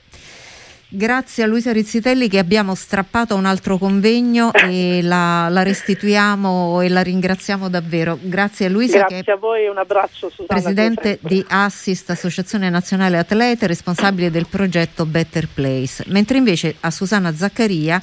Grazie 0.92 1.44
a 1.44 1.46
Luisa 1.46 1.72
Rizzitelli 1.72 2.28
che 2.28 2.40
abbiamo 2.40 2.74
strappato 2.74 3.36
un 3.36 3.46
altro 3.46 3.78
convegno 3.78 4.52
e 4.52 5.02
la, 5.04 5.48
la, 5.48 5.62
restituiamo 5.62 6.82
e 6.82 6.90
la 6.90 7.04
ringraziamo 7.04 7.70
davvero. 7.70 8.18
Grazie 8.20 8.66
a 8.66 8.70
Luisa. 8.70 9.06
Grazie 9.06 9.34
a 9.34 9.36
voi 9.36 9.66
e 9.66 9.70
un 9.70 9.78
abbraccio 9.78 10.30
Susanna. 10.30 10.60
Presidente 10.60 11.20
di 11.22 11.46
Assist, 11.48 12.10
Associazione 12.10 12.72
Nazionale 12.72 13.20
Atlete, 13.20 13.68
responsabile 13.68 14.32
del 14.32 14.48
progetto 14.48 15.06
Better 15.06 15.48
Place. 15.54 16.06
Mentre 16.08 16.40
invece 16.40 16.78
a 16.80 16.90
Susanna 16.90 17.36
Zaccaria 17.36 18.02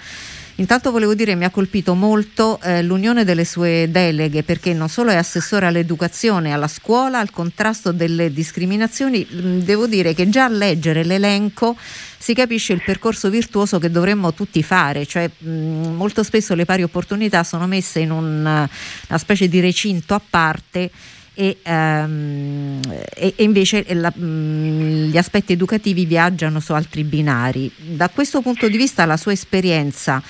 Intanto 0.58 0.90
volevo 0.90 1.14
dire 1.14 1.34
mi 1.34 1.44
ha 1.44 1.50
colpito 1.50 1.94
molto 1.94 2.58
eh, 2.62 2.82
l'unione 2.82 3.24
delle 3.24 3.44
sue 3.44 3.88
deleghe 3.90 4.42
perché 4.42 4.72
non 4.72 4.88
solo 4.88 5.10
è 5.10 5.16
assessore 5.16 5.66
all'educazione, 5.66 6.54
alla 6.54 6.68
scuola, 6.68 7.18
al 7.18 7.30
contrasto 7.30 7.92
delle 7.92 8.32
discriminazioni, 8.32 9.26
mm, 9.30 9.58
devo 9.60 9.86
dire 9.86 10.14
che 10.14 10.30
già 10.30 10.44
a 10.44 10.48
leggere 10.48 11.04
l'elenco 11.04 11.76
si 12.16 12.32
capisce 12.32 12.72
il 12.72 12.82
percorso 12.82 13.28
virtuoso 13.28 13.78
che 13.78 13.90
dovremmo 13.90 14.32
tutti 14.32 14.62
fare, 14.62 15.04
cioè 15.04 15.28
mh, 15.36 15.48
mm, 15.50 15.94
molto 15.94 16.22
spesso 16.22 16.54
le 16.54 16.64
pari 16.64 16.82
opportunità 16.82 17.44
sono 17.44 17.66
messe 17.66 18.00
in 18.00 18.10
un, 18.10 18.40
una 18.40 19.18
specie 19.18 19.48
di 19.48 19.60
recinto 19.60 20.14
a 20.14 20.22
parte 20.26 20.90
e, 21.36 21.58
um, 21.64 22.80
e, 23.14 23.34
e 23.36 23.42
invece 23.42 23.84
la, 23.94 24.10
um, 24.16 25.04
gli 25.04 25.18
aspetti 25.18 25.52
educativi 25.52 26.06
viaggiano 26.06 26.60
su 26.60 26.72
altri 26.72 27.04
binari. 27.04 27.70
Da 27.76 28.08
questo 28.08 28.40
punto 28.40 28.68
di 28.68 28.76
vista 28.78 29.04
la 29.04 29.18
sua 29.18 29.32
esperienza 29.32 30.22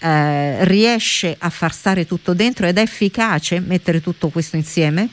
eh, 0.00 0.64
riesce 0.64 1.36
a 1.38 1.48
far 1.48 1.72
stare 1.72 2.06
tutto 2.06 2.34
dentro 2.34 2.66
ed 2.66 2.76
è 2.76 2.82
efficace 2.82 3.60
mettere 3.60 4.00
tutto 4.00 4.28
questo 4.28 4.56
insieme? 4.56 5.08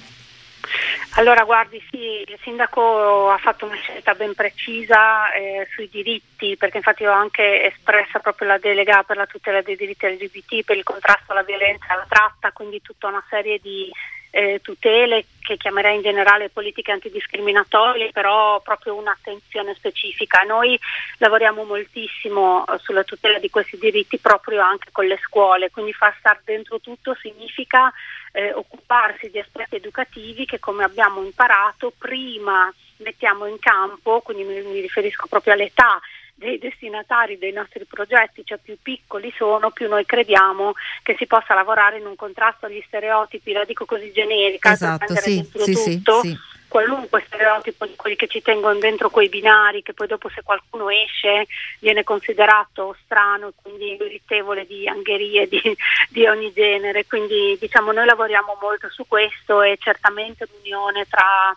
Allora, 1.18 1.44
guardi, 1.44 1.82
sì, 1.90 2.24
il 2.28 2.38
sindaco 2.42 3.30
ha 3.30 3.38
fatto 3.38 3.66
una 3.66 3.76
scelta 3.76 4.16
ben 4.16 4.34
precisa 4.34 5.32
eh, 5.32 5.68
sui 5.74 5.88
diritti, 5.90 6.58
perché 6.58 6.78
infatti 6.78 7.06
ho 7.06 7.14
anche 7.14 7.66
espressa 7.68 8.20
proprio 8.20 8.50
la 8.50 8.58
delega 8.58 9.04
per 9.04 9.16
la 9.16 9.26
tutela 9.26 9.62
dei 9.62 9.78
diritti 9.78 10.08
LGBT, 10.08 10.66
per 10.66 10.76
il 10.76 10.84
contrasto 10.84 11.32
alla 11.32 11.44
violenza 11.44 11.86
e 11.90 11.94
alla 11.94 12.06
tratta, 12.10 12.52
quindi 12.52 12.82
tutta 12.82 13.08
una 13.08 13.24
serie 13.30 13.60
di 13.62 13.90
eh, 14.36 14.60
tutele 14.62 15.24
che 15.40 15.56
chiamerei 15.56 15.96
in 15.96 16.02
generale 16.02 16.50
politiche 16.50 16.92
antidiscriminatorie, 16.92 18.12
però 18.12 18.60
proprio 18.60 18.96
un'attenzione 18.96 19.74
specifica. 19.76 20.42
Noi 20.42 20.78
lavoriamo 21.20 21.64
moltissimo 21.64 22.66
eh, 22.66 22.78
sulla 22.80 23.06
tutela 23.06 23.40
di 23.40 23.50
questi 23.50 23.78
diritti 23.78 24.18
proprio 24.18 24.60
anche 24.60 24.90
con 24.92 25.06
le 25.06 25.18
scuole, 25.22 25.72
quindi 25.72 25.94
far 25.94 26.14
star 26.20 26.42
dentro 26.44 26.82
tutto 26.82 27.16
significa 27.16 27.94
eh, 28.34 28.52
occuparsi 28.52 29.30
di 29.30 29.40
aspetti 29.40 29.76
educativi 29.76 30.46
che 30.46 30.60
come 30.60 30.84
abbiamo 30.84 31.24
imparato 31.24 31.94
prima 31.98 32.70
mettiamo 32.98 33.46
in 33.46 33.60
campo, 33.60 34.20
quindi 34.20 34.44
mi, 34.44 34.62
mi 34.64 34.82
riferisco 34.82 35.28
proprio 35.28 35.54
all'età 35.54 36.00
dei 36.36 36.58
destinatari 36.58 37.38
dei 37.38 37.54
nostri 37.54 37.86
progetti, 37.86 38.46
cioè 38.46 38.60
più 38.62 38.78
piccoli 38.82 39.34
sono, 39.36 39.72
più 39.72 39.88
noi 39.88 40.06
crediamo 40.06 40.74
che 41.02 41.16
si 41.18 41.26
possa 41.26 41.54
lavorare 41.54 41.98
in 41.98 42.06
un 42.06 42.16
contrasto 42.16 42.66
agli 42.66 42.84
stereotipi, 42.86 43.54
la 43.54 43.64
dico 43.64 43.86
così 43.86 44.12
generica, 44.12 44.74
esatto, 44.74 45.06
per 45.14 45.24
sì, 45.24 45.36
dentro 45.36 45.64
sì, 45.64 45.74
tutto. 45.74 46.20
Sì, 46.22 46.38
qualunque 46.68 47.24
stereotipo 47.26 47.86
di 47.86 47.96
quelli 47.96 48.18
che 48.18 48.28
ci 48.28 48.42
tengono 48.42 48.78
dentro 48.80 49.10
quei 49.10 49.30
binari, 49.30 49.82
che 49.82 49.94
poi 49.94 50.08
dopo 50.08 50.28
se 50.28 50.42
qualcuno 50.44 50.90
esce 50.90 51.48
viene 51.80 52.04
considerato 52.04 52.98
strano 53.06 53.48
e 53.48 53.52
quindi 53.62 53.96
meritevole 53.98 54.66
di 54.66 54.86
angherie 54.86 55.48
di, 55.48 55.62
di, 56.10 56.26
ogni 56.26 56.52
genere. 56.52 57.06
Quindi 57.06 57.58
diciamo 57.58 57.94
noi 57.94 58.06
lavoriamo 58.06 58.58
molto 58.60 58.90
su 58.90 59.06
questo 59.08 59.62
e 59.62 59.78
certamente 59.80 60.50
l'unione 60.52 61.06
tra 61.08 61.56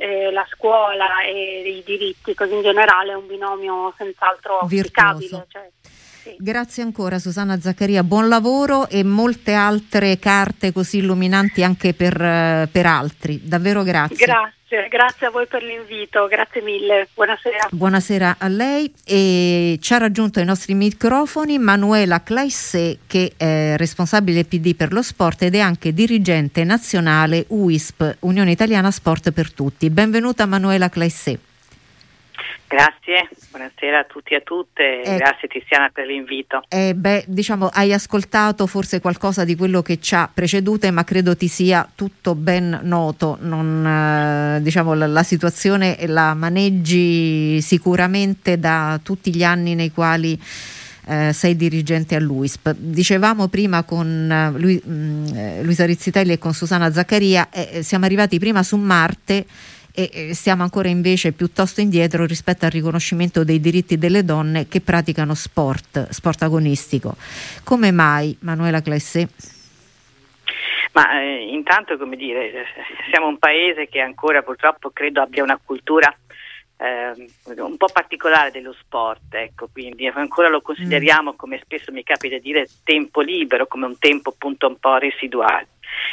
eh, 0.00 0.30
la 0.30 0.46
scuola 0.50 1.22
e 1.24 1.76
i 1.76 1.82
diritti, 1.84 2.34
così 2.34 2.54
in 2.54 2.62
generale 2.62 3.12
è 3.12 3.14
un 3.14 3.26
binomio 3.26 3.92
senz'altro 3.98 4.60
auspicabile. 4.60 5.46
Cioè, 5.46 5.70
sì. 6.22 6.36
Grazie 6.38 6.82
ancora 6.82 7.18
Susanna 7.18 7.58
Zaccaria, 7.60 8.02
buon 8.02 8.28
lavoro 8.28 8.88
e 8.88 9.02
molte 9.02 9.52
altre 9.52 10.18
carte 10.18 10.72
così 10.72 10.98
illuminanti 10.98 11.62
anche 11.62 11.94
per, 11.94 12.16
per 12.70 12.86
altri. 12.86 13.40
Davvero 13.42 13.82
grazie. 13.82 14.16
Grazie. 14.16 14.58
Grazie 14.88 15.26
a 15.26 15.30
voi 15.30 15.48
per 15.48 15.64
l'invito, 15.64 16.28
grazie 16.28 16.62
mille, 16.62 17.08
buonasera. 17.12 17.70
Buonasera 17.72 18.36
a 18.38 18.46
lei 18.46 18.92
e 19.04 19.76
ci 19.80 19.94
ha 19.94 19.98
raggiunto 19.98 20.38
ai 20.38 20.44
nostri 20.44 20.74
microfoni 20.74 21.58
Manuela 21.58 22.22
Claissé 22.22 22.98
che 23.08 23.32
è 23.36 23.74
responsabile 23.76 24.44
PD 24.44 24.76
per 24.76 24.92
lo 24.92 25.02
sport 25.02 25.42
ed 25.42 25.56
è 25.56 25.58
anche 25.58 25.92
dirigente 25.92 26.62
nazionale 26.62 27.46
UISP, 27.48 28.18
Unione 28.20 28.52
Italiana 28.52 28.92
Sport 28.92 29.32
per 29.32 29.52
Tutti. 29.52 29.90
Benvenuta 29.90 30.46
Manuela 30.46 30.88
Claissé. 30.88 31.49
Grazie, 32.70 33.28
buonasera 33.50 33.98
a 33.98 34.04
tutti 34.04 34.32
e 34.32 34.36
a 34.36 34.40
tutte, 34.42 35.02
eh, 35.02 35.16
grazie 35.16 35.48
Tiziana 35.48 35.90
per 35.92 36.06
l'invito. 36.06 36.62
Eh, 36.68 36.94
beh, 36.94 37.24
diciamo, 37.26 37.66
hai 37.66 37.92
ascoltato 37.92 38.68
forse 38.68 39.00
qualcosa 39.00 39.42
di 39.42 39.56
quello 39.56 39.82
che 39.82 39.98
ci 39.98 40.14
ha 40.14 40.30
precedute, 40.32 40.92
ma 40.92 41.02
credo 41.02 41.36
ti 41.36 41.48
sia 41.48 41.90
tutto 41.92 42.36
ben 42.36 42.78
noto. 42.84 43.38
Non, 43.40 43.84
eh, 43.84 44.62
diciamo, 44.62 44.94
la, 44.94 45.08
la, 45.08 45.24
situazione 45.24 45.96
la 46.06 46.32
maneggi 46.34 47.60
sicuramente 47.60 48.56
da 48.60 49.00
tutti 49.02 49.34
gli 49.34 49.42
anni 49.42 49.74
nei 49.74 49.90
quali 49.90 50.40
eh, 51.06 51.32
sei 51.32 51.56
dirigente 51.56 52.14
all'UISP. 52.14 52.70
Dicevamo 52.76 53.48
prima 53.48 53.82
con 53.82 54.30
eh, 54.30 54.60
lui, 54.60 54.80
mh, 54.80 54.92
mm, 54.92 55.26
eh, 55.34 55.62
Luisa 55.64 55.84
Rizzitelli 55.84 56.30
e 56.30 56.38
con 56.38 56.54
Susanna 56.54 56.92
Zaccaria, 56.92 57.48
eh, 57.50 57.82
siamo 57.82 58.04
arrivati 58.04 58.38
prima 58.38 58.62
su 58.62 58.76
Marte 58.76 59.44
e 59.92 60.34
stiamo 60.34 60.62
ancora 60.62 60.88
invece 60.88 61.32
piuttosto 61.32 61.80
indietro 61.80 62.24
rispetto 62.24 62.64
al 62.64 62.70
riconoscimento 62.70 63.44
dei 63.44 63.60
diritti 63.60 63.98
delle 63.98 64.24
donne 64.24 64.68
che 64.68 64.80
praticano 64.80 65.34
sport, 65.34 66.08
sport 66.10 66.42
agonistico. 66.42 67.16
Come 67.64 67.90
mai, 67.90 68.36
Manuela 68.40 68.80
Clessé? 68.80 69.28
Ma 70.92 71.20
eh, 71.20 71.48
intanto, 71.50 71.96
come 71.96 72.16
dire, 72.16 72.64
siamo 73.10 73.28
un 73.28 73.38
paese 73.38 73.88
che 73.88 74.00
ancora 74.00 74.42
purtroppo 74.42 74.90
credo 74.90 75.20
abbia 75.20 75.42
una 75.42 75.60
cultura 75.62 76.12
eh, 76.76 77.12
un 77.60 77.76
po' 77.76 77.88
particolare 77.92 78.50
dello 78.50 78.74
sport, 78.80 79.34
ecco, 79.34 79.68
quindi 79.70 80.06
ancora 80.06 80.48
lo 80.48 80.62
consideriamo, 80.62 81.32
mm. 81.32 81.36
come 81.36 81.60
spesso 81.62 81.92
mi 81.92 82.02
capita 82.02 82.36
di 82.36 82.42
dire, 82.42 82.66
tempo 82.82 83.20
libero, 83.20 83.66
come 83.66 83.86
un 83.86 83.98
tempo 83.98 84.30
appunto 84.30 84.66
un 84.66 84.78
po' 84.78 84.96
residuale 84.96 85.68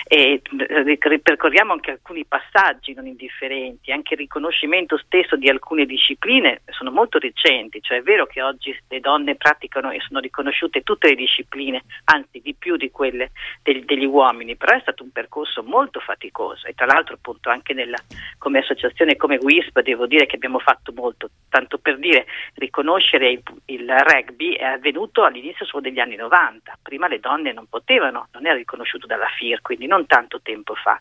e 0.06 0.42
ripercorriamo 0.44 1.74
anche 1.74 1.92
alcuni 1.92 2.26
passaggi 2.26 2.94
non 2.94 3.08
indifferenti, 3.08 3.92
anche 3.92 4.14
il 4.14 4.20
riconoscimento 4.20 4.98
stesso 4.98 5.36
di 5.36 5.50
alcune 5.50 5.86
discipline 5.86 6.62
sono 6.70 6.92
molto 6.92 7.18
recenti, 7.18 7.82
cioè 7.82 7.98
è 7.98 8.02
vero 8.02 8.26
che 8.26 8.42
oggi 8.42 8.76
le 8.88 9.00
donne 9.00 9.36
praticano 9.36 9.92
e 9.92 10.00
sono 10.00 10.20
riconosciute 10.20 10.84
tutte 10.84 11.10
le 11.10 11.16
discipline, 11.16 11.84
anzi 12.06 12.42
di 12.42 12.54
più 12.54 12.78
di 12.78 12.92
quelle 12.92 13.32
degli, 13.62 13.84
degli 13.84 14.06
uomini, 14.06 14.56
però 14.56 14.76
è 14.76 14.82
stato 14.82 15.04
un 15.04 15.12
percorso 15.12 15.64
molto 15.64 16.00
faticoso 16.00 16.68
e 16.68 16.74
tra 16.74 16.86
l'altro 16.86 17.16
appunto 17.16 17.50
anche 17.50 17.74
nella, 17.74 17.98
come 18.38 18.60
associazione 18.60 19.16
come 19.16 19.38
WISP 19.42 19.82
devo 19.82 20.06
dire 20.06 20.26
che 20.26 20.36
abbiamo 20.36 20.60
fatto 20.60 20.92
molto, 20.94 21.30
tanto 21.50 21.78
per 21.78 21.98
dire 21.98 22.26
riconoscere 22.56 23.30
il, 23.30 23.42
il 23.66 23.90
rugby 23.90 24.54
è 24.54 24.64
avvenuto 24.64 25.24
all'inizio 25.24 25.66
solo 25.66 25.82
degli 25.82 26.00
anni 26.00 26.16
90, 26.16 26.78
prima 26.82 27.08
le 27.08 27.20
donne 27.20 27.54
non 27.54 27.68
potevano, 27.68 28.28
non 28.34 28.46
era 28.46 28.56
riconosciuto 28.56 29.06
dalla 29.08 29.28
FIR, 29.28 29.62
quindi 29.68 29.86
non 29.86 30.06
tanto 30.06 30.40
tempo 30.42 30.76
fa. 30.76 30.98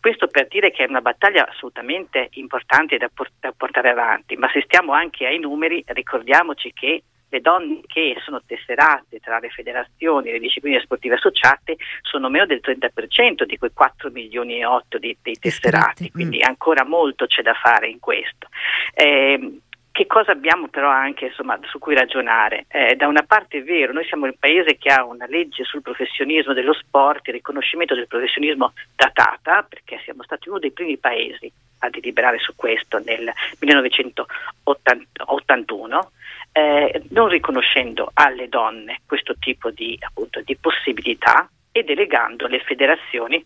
Questo 0.00 0.26
per 0.28 0.48
dire 0.48 0.70
che 0.70 0.82
è 0.84 0.88
una 0.88 1.02
battaglia 1.02 1.46
assolutamente 1.46 2.30
importante 2.32 2.96
da, 2.96 3.10
port- 3.12 3.34
da 3.38 3.52
portare 3.54 3.90
avanti, 3.90 4.34
ma 4.36 4.48
se 4.50 4.62
stiamo 4.62 4.94
anche 4.94 5.26
ai 5.26 5.38
numeri 5.38 5.84
ricordiamoci 5.88 6.72
che 6.72 7.02
le 7.28 7.40
donne 7.40 7.80
che 7.86 8.16
sono 8.24 8.40
tesserate 8.46 9.20
tra 9.20 9.38
le 9.38 9.50
federazioni 9.50 10.28
e 10.28 10.32
le 10.32 10.38
discipline 10.38 10.80
sportive 10.80 11.16
associate 11.16 11.76
sono 12.00 12.30
meno 12.30 12.46
del 12.46 12.62
30% 12.64 13.44
di 13.44 13.58
quei 13.58 13.72
4 13.74 14.10
milioni 14.10 14.60
e 14.60 14.64
8 14.64 14.98
di, 14.98 15.16
dei 15.20 15.38
tesserati, 15.38 16.10
quindi 16.10 16.38
mm. 16.38 16.48
ancora 16.48 16.84
molto 16.84 17.26
c'è 17.26 17.42
da 17.42 17.54
fare 17.54 17.88
in 17.88 18.00
questo. 18.00 18.48
Eh, 18.94 19.60
che 19.92 20.06
cosa 20.06 20.32
abbiamo 20.32 20.66
però 20.68 20.88
anche 20.88 21.26
insomma, 21.26 21.60
su 21.64 21.78
cui 21.78 21.94
ragionare? 21.94 22.64
Eh, 22.68 22.96
da 22.96 23.06
una 23.06 23.22
parte 23.22 23.58
è 23.58 23.62
vero, 23.62 23.92
noi 23.92 24.06
siamo 24.06 24.24
il 24.26 24.36
paese 24.38 24.78
che 24.78 24.88
ha 24.88 25.04
una 25.04 25.26
legge 25.26 25.64
sul 25.64 25.82
professionismo 25.82 26.54
dello 26.54 26.72
sport, 26.72 27.28
il 27.28 27.34
riconoscimento 27.34 27.94
del 27.94 28.08
professionismo 28.08 28.72
datata, 28.96 29.66
perché 29.68 30.00
siamo 30.02 30.22
stati 30.22 30.48
uno 30.48 30.58
dei 30.58 30.72
primi 30.72 30.96
paesi 30.96 31.52
a 31.80 31.90
deliberare 31.90 32.38
su 32.38 32.54
questo 32.56 33.02
nel 33.04 33.30
1981 33.58 36.10
eh, 36.52 37.02
non 37.10 37.28
riconoscendo 37.28 38.10
alle 38.14 38.48
donne 38.48 39.02
questo 39.06 39.34
tipo 39.38 39.70
di, 39.70 39.98
appunto, 40.00 40.40
di 40.42 40.56
possibilità 40.56 41.46
e 41.70 41.82
delegando 41.82 42.46
alle 42.46 42.60
federazioni 42.60 43.44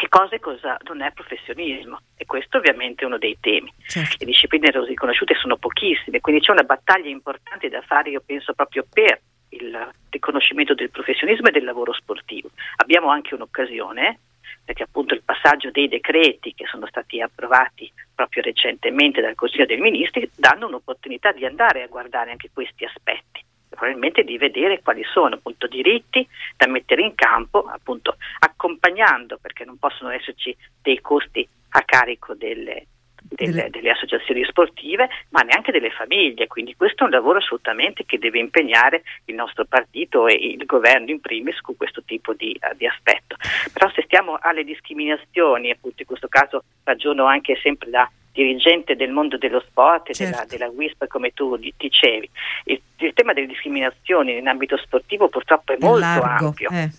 che 0.00 0.08
cosa 0.08 0.34
e 0.34 0.40
cosa 0.40 0.78
non 0.84 1.02
è 1.02 1.12
professionismo 1.12 2.00
e 2.16 2.24
questo 2.24 2.56
ovviamente 2.56 3.02
è 3.02 3.06
uno 3.06 3.18
dei 3.18 3.36
temi. 3.38 3.70
Certo. 3.86 4.16
Le 4.20 4.24
discipline 4.24 4.70
riconosciute 4.86 5.34
sono 5.34 5.58
pochissime, 5.58 6.20
quindi 6.20 6.40
c'è 6.40 6.52
una 6.52 6.62
battaglia 6.62 7.10
importante 7.10 7.68
da 7.68 7.82
fare, 7.82 8.08
io 8.08 8.22
penso, 8.24 8.54
proprio 8.54 8.86
per 8.90 9.20
il 9.50 9.92
riconoscimento 10.08 10.72
del 10.72 10.88
professionismo 10.88 11.48
e 11.48 11.50
del 11.50 11.64
lavoro 11.64 11.92
sportivo. 11.92 12.48
Abbiamo 12.76 13.10
anche 13.10 13.34
un'occasione 13.34 14.20
perché 14.64 14.84
appunto 14.84 15.12
il 15.12 15.22
passaggio 15.22 15.70
dei 15.70 15.88
decreti 15.88 16.54
che 16.54 16.64
sono 16.64 16.86
stati 16.86 17.20
approvati 17.20 17.92
proprio 18.14 18.42
recentemente 18.42 19.20
dal 19.20 19.34
Consiglio 19.34 19.66
dei 19.66 19.78
Ministri 19.78 20.30
danno 20.34 20.66
un'opportunità 20.68 21.32
di 21.32 21.44
andare 21.44 21.82
a 21.82 21.88
guardare 21.88 22.30
anche 22.30 22.48
questi 22.54 22.86
aspetti 22.86 23.44
probabilmente 23.80 24.24
di 24.24 24.36
vedere 24.36 24.82
quali 24.82 25.02
sono 25.10 25.36
appunto 25.36 25.66
diritti 25.66 26.28
da 26.54 26.66
mettere 26.66 27.00
in 27.00 27.14
campo, 27.14 27.64
appunto 27.64 28.16
accompagnando, 28.40 29.38
perché 29.40 29.64
non 29.64 29.78
possono 29.78 30.10
esserci 30.10 30.54
dei 30.82 31.00
costi 31.00 31.48
a 31.70 31.82
carico 31.82 32.34
delle, 32.34 32.88
delle, 33.22 33.70
delle, 33.70 33.90
associazioni 33.90 34.44
sportive, 34.44 35.08
ma 35.30 35.40
neanche 35.40 35.72
delle 35.72 35.88
famiglie. 35.88 36.46
Quindi 36.46 36.76
questo 36.76 37.04
è 37.04 37.06
un 37.06 37.12
lavoro 37.12 37.38
assolutamente 37.38 38.04
che 38.04 38.18
deve 38.18 38.38
impegnare 38.38 39.02
il 39.24 39.34
nostro 39.34 39.64
partito 39.64 40.26
e 40.26 40.34
il 40.34 40.66
governo 40.66 41.08
in 41.08 41.20
primis 41.20 41.56
su 41.62 41.74
questo 41.74 42.02
tipo 42.04 42.34
di, 42.34 42.54
uh, 42.60 42.76
di 42.76 42.86
aspetto. 42.86 43.36
Però 43.72 43.90
se 43.92 44.02
stiamo 44.02 44.36
alle 44.38 44.62
discriminazioni, 44.62 45.70
appunto 45.70 46.02
in 46.02 46.06
questo 46.06 46.28
caso 46.28 46.64
ragiono 46.84 47.24
anche 47.24 47.58
sempre 47.62 47.88
da 47.88 48.10
dirigente 48.32 48.96
del 48.96 49.10
mondo 49.10 49.36
dello 49.36 49.60
sport 49.60 50.10
e 50.10 50.14
certo. 50.14 50.32
della, 50.32 50.46
della 50.46 50.68
WISP 50.68 51.06
come 51.06 51.32
tu 51.32 51.56
dicevi. 51.76 52.28
Il, 52.64 52.80
il, 52.98 53.12
tema 53.14 53.32
delle 53.32 53.46
discriminazioni 53.46 54.36
in 54.36 54.48
ambito 54.48 54.76
sportivo 54.76 55.28
purtroppo 55.28 55.72
è, 55.72 55.76
molto 55.78 55.98
largo, 55.98 56.46
ampio. 56.46 56.70
Eh. 56.70 56.90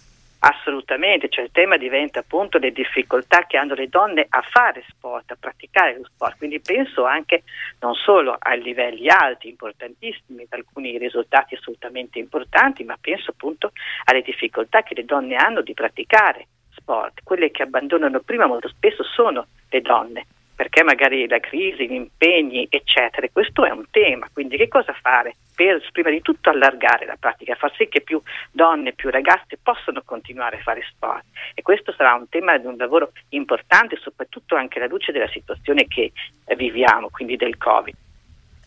Assolutamente, 0.43 1.29
cioè 1.29 1.43
il 1.43 1.51
tema 1.51 1.77
diventa 1.77 2.21
appunto 2.21 2.57
le 2.57 2.71
difficoltà 2.71 3.45
che 3.45 3.57
hanno 3.57 3.75
le 3.75 3.88
donne 3.88 4.25
a 4.27 4.41
fare 4.41 4.83
sport, 4.89 5.29
a 5.29 5.38
praticare 5.39 5.97
lo 5.97 6.05
sport, 6.05 6.38
quindi 6.39 6.59
penso 6.59 7.05
anche 7.05 7.43
non 7.81 7.93
solo 7.93 8.35
a 8.39 8.53
livelli 8.55 9.07
alti, 9.07 9.50
importantissimi, 9.50 10.47
alcuni 10.50 10.97
risultati 10.97 11.53
assolutamente 11.53 12.17
importanti, 12.17 12.83
ma 12.83 12.97
penso 13.00 13.29
appunto 13.29 13.71
alle 14.05 14.23
difficoltà 14.23 14.81
che 14.81 14.95
le 14.95 15.05
donne 15.05 15.35
hanno 15.35 15.61
di 15.61 15.75
praticare 15.75 16.47
sport. 16.75 17.19
Quelle 17.23 17.51
che 17.51 17.61
abbandonano 17.61 18.21
prima 18.21 18.47
molto 18.47 18.67
spesso 18.67 19.03
sono 19.03 19.45
le 19.69 19.81
donne, 19.81 20.25
perché 20.55 20.84
magari 20.84 21.27
la 21.27 21.39
crisi, 21.39 21.88
gli 21.88 21.93
impegni, 21.93 22.67
eccetera. 22.70 23.27
Questo 23.31 23.65
è 23.65 23.72
un 23.72 23.86
tema, 23.89 24.27
quindi 24.31 24.58
che 24.58 24.67
cosa 24.67 24.93
fare 24.93 25.36
per 25.55 25.81
prima 25.91 26.10
di 26.10 26.22
tutto 26.22 26.50
allargare 26.50 27.05
la 27.05 27.17
pratica, 27.20 27.55
far 27.55 27.74
sì 27.75 27.88
che 27.88 28.01
più 28.01 28.22
donne, 28.51 28.93
più 28.93 29.10
ragazze 29.10 29.60
possano 29.62 30.01
continuare 30.03 30.58
a 30.58 30.62
fare 30.62 30.81
sport 30.89 31.25
e 31.53 31.62
questo 31.62 31.91
sarà 31.93 32.13
un 32.13 32.27
tema 32.29 32.58
di 32.58 32.65
un 32.65 32.77
lavoro 32.77 33.12
importante, 33.29 33.98
soprattutto 33.98 34.55
anche 34.55 34.79
alla 34.79 34.88
luce 34.88 35.12
della 35.12 35.29
situazione 35.29 35.88
che 35.88 36.12
eh, 36.46 36.55
viviamo, 36.55 37.10
quindi 37.10 37.36
del 37.36 37.58
Covid. 37.58 37.96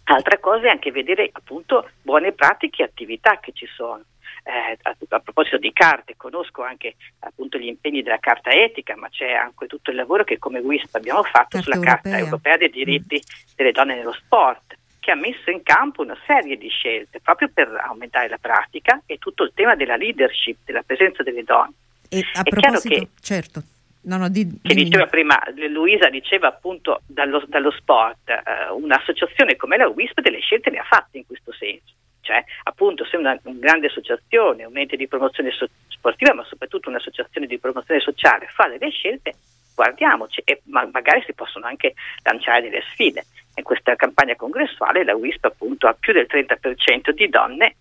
Altra 0.04 0.38
cosa 0.38 0.66
è 0.66 0.68
anche 0.68 0.92
vedere 0.92 1.30
appunto 1.32 1.88
buone 2.02 2.32
pratiche 2.32 2.82
e 2.82 2.84
attività 2.84 3.40
che 3.40 3.52
ci 3.52 3.66
sono 3.66 4.02
eh, 4.44 4.78
a, 4.82 4.96
a, 5.08 5.20
proposito 5.20 5.56
di 5.56 5.72
carte, 5.72 6.14
conosco 6.16 6.62
anche 6.62 6.96
appunto 7.20 7.58
gli 7.58 7.66
impegni 7.66 8.02
della 8.02 8.18
carta 8.18 8.50
etica, 8.50 8.94
ma 8.96 9.08
c'è 9.08 9.32
anche 9.32 9.66
tutto 9.66 9.90
il 9.90 9.96
lavoro 9.96 10.22
che 10.22 10.38
come 10.38 10.60
WISP 10.60 10.94
abbiamo 10.94 11.22
fatto 11.22 11.58
Carta 11.58 11.62
sulla 11.62 11.76
europea. 11.76 12.00
Carta 12.00 12.18
europea 12.18 12.56
dei 12.58 12.70
diritti 12.70 13.16
mm. 13.16 13.54
delle 13.56 13.72
donne 13.72 13.96
nello 13.96 14.12
sport 14.12 14.76
che 15.00 15.10
ha 15.10 15.16
messo 15.16 15.50
in 15.50 15.62
campo 15.62 16.02
una 16.02 16.16
serie 16.26 16.56
di 16.56 16.68
scelte 16.68 17.20
proprio 17.20 17.50
per 17.52 17.68
aumentare 17.68 18.28
la 18.28 18.38
pratica 18.38 19.02
e 19.04 19.18
tutto 19.18 19.44
il 19.44 19.52
tema 19.54 19.74
della 19.74 19.96
leadership, 19.96 20.58
della 20.64 20.82
presenza 20.82 21.22
delle 21.22 21.42
donne. 21.42 21.74
E 22.08 22.24
a 22.32 22.40
È 22.40 22.48
proposito, 22.48 22.94
che, 22.94 23.08
certo. 23.20 23.62
No, 24.02 24.16
no, 24.18 24.28
di, 24.28 24.60
che 24.62 24.74
diceva 24.74 25.06
prima, 25.06 25.42
Luisa 25.68 26.08
diceva 26.08 26.48
appunto 26.48 27.02
dallo, 27.06 27.42
dallo 27.46 27.70
sport, 27.70 28.28
eh, 28.28 28.70
un'associazione 28.70 29.56
come 29.56 29.76
la 29.76 29.88
WISP 29.88 30.20
delle 30.20 30.40
scelte 30.40 30.70
ne 30.70 30.78
ha 30.78 30.84
fatte 30.84 31.18
in 31.18 31.26
questo 31.26 31.52
senso 31.52 31.92
cioè 32.24 32.42
appunto 32.64 33.04
se 33.04 33.16
una, 33.16 33.38
una 33.44 33.58
grande 33.58 33.86
associazione, 33.86 34.64
un 34.64 34.76
ente 34.76 34.96
di 34.96 35.06
promozione 35.06 35.50
so- 35.52 35.68
sportiva, 35.88 36.34
ma 36.34 36.44
soprattutto 36.44 36.88
un'associazione 36.88 37.46
di 37.46 37.58
promozione 37.58 38.00
sociale 38.00 38.48
fa 38.48 38.66
delle 38.66 38.90
scelte, 38.90 39.34
guardiamoci 39.74 40.42
e 40.44 40.62
ma- 40.64 40.88
magari 40.92 41.22
si 41.24 41.34
possono 41.34 41.66
anche 41.66 41.94
lanciare 42.22 42.62
delle 42.62 42.82
sfide. 42.92 43.24
In 43.56 43.62
questa 43.62 43.94
campagna 43.94 44.34
congressuale 44.34 45.04
la 45.04 45.14
WISP 45.14 45.44
appunto 45.44 45.86
ha 45.86 45.94
più 45.94 46.12
del 46.12 46.26
30% 46.28 47.10
di 47.10 47.28
donne 47.28 47.76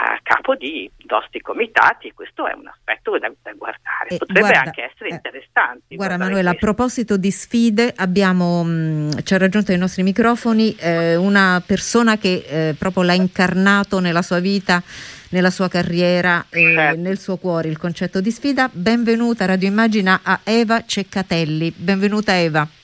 a 0.00 0.20
capo 0.22 0.54
di 0.54 0.88
nostri 1.08 1.40
comitati, 1.40 2.12
questo 2.12 2.46
è 2.46 2.54
un 2.54 2.68
aspetto 2.68 3.18
da, 3.18 3.30
da 3.42 3.52
guardare, 3.52 4.10
eh, 4.10 4.16
potrebbe 4.16 4.40
guarda, 4.40 4.60
anche 4.60 4.84
essere 4.84 5.10
eh, 5.10 5.14
interessante. 5.14 5.96
Guarda 5.96 6.16
Manuela, 6.16 6.50
a 6.50 6.54
proposito 6.54 7.16
di 7.16 7.30
sfide, 7.30 7.92
abbiamo, 7.96 8.62
mh, 8.62 8.70
mm, 8.70 9.10
ci 9.24 9.34
ha 9.34 9.38
raggiunto 9.38 9.72
ai 9.72 9.78
nostri 9.78 10.04
microfoni 10.04 10.74
eh, 10.76 11.16
una 11.16 11.60
persona 11.66 12.16
che 12.16 12.44
eh, 12.46 12.74
proprio 12.78 13.02
l'ha 13.02 13.14
incarnato 13.14 13.98
nella 13.98 14.22
sua 14.22 14.38
vita, 14.38 14.80
nella 15.30 15.50
sua 15.50 15.68
carriera 15.68 16.46
e 16.48 16.74
certo. 16.74 17.00
nel 17.00 17.18
suo 17.18 17.36
cuore 17.36 17.68
il 17.68 17.76
concetto 17.76 18.20
di 18.20 18.30
sfida. 18.30 18.70
Benvenuta 18.72 19.46
Radio 19.46 19.68
Immagina 19.68 20.20
a 20.22 20.40
Eva 20.44 20.84
Ceccatelli. 20.86 21.72
Benvenuta 21.76 22.38
Eva. 22.38 22.77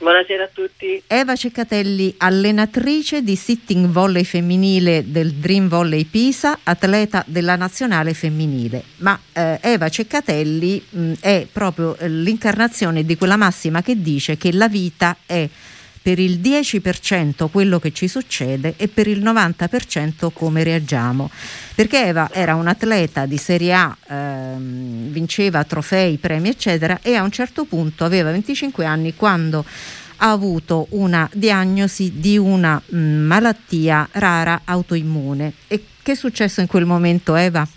Buonasera 0.00 0.44
a 0.44 0.48
tutti. 0.52 1.02
Eva 1.08 1.34
Ceccatelli, 1.34 2.14
allenatrice 2.18 3.20
di 3.22 3.34
sitting 3.34 3.88
volley 3.88 4.22
femminile 4.22 5.10
del 5.10 5.32
Dream 5.32 5.66
Volley 5.66 6.04
Pisa, 6.04 6.60
atleta 6.62 7.24
della 7.26 7.56
nazionale 7.56 8.14
femminile. 8.14 8.84
Ma 8.98 9.18
eh, 9.32 9.58
Eva 9.60 9.88
Ceccatelli 9.88 10.80
mh, 10.88 11.12
è 11.18 11.48
proprio 11.50 11.96
eh, 11.96 12.08
l'incarnazione 12.08 13.04
di 13.04 13.16
quella 13.16 13.36
massima 13.36 13.82
che 13.82 14.00
dice 14.00 14.36
che 14.36 14.52
la 14.52 14.68
vita 14.68 15.16
è 15.26 15.48
per 16.08 16.18
il 16.18 16.38
10% 16.40 17.50
quello 17.50 17.78
che 17.78 17.92
ci 17.92 18.08
succede 18.08 18.72
e 18.78 18.88
per 18.88 19.06
il 19.08 19.22
90% 19.22 20.30
come 20.32 20.64
reagiamo. 20.64 21.30
Perché 21.74 22.06
Eva 22.06 22.30
era 22.32 22.54
un 22.54 22.66
atleta 22.66 23.26
di 23.26 23.36
Serie 23.36 23.74
A, 23.74 23.94
ehm, 24.08 25.10
vinceva 25.10 25.64
trofei, 25.64 26.16
premi, 26.16 26.48
eccetera, 26.48 27.00
e 27.02 27.14
a 27.14 27.22
un 27.22 27.30
certo 27.30 27.66
punto 27.66 28.06
aveva 28.06 28.30
25 28.30 28.86
anni 28.86 29.16
quando 29.16 29.62
ha 30.16 30.30
avuto 30.30 30.86
una 30.92 31.28
diagnosi 31.30 32.14
di 32.16 32.38
una 32.38 32.80
mh, 32.82 32.98
malattia 32.98 34.08
rara 34.12 34.62
autoimmune. 34.64 35.52
E 35.68 35.84
che 36.00 36.12
è 36.12 36.14
successo 36.14 36.62
in 36.62 36.68
quel 36.68 36.86
momento, 36.86 37.36
Eva? 37.36 37.68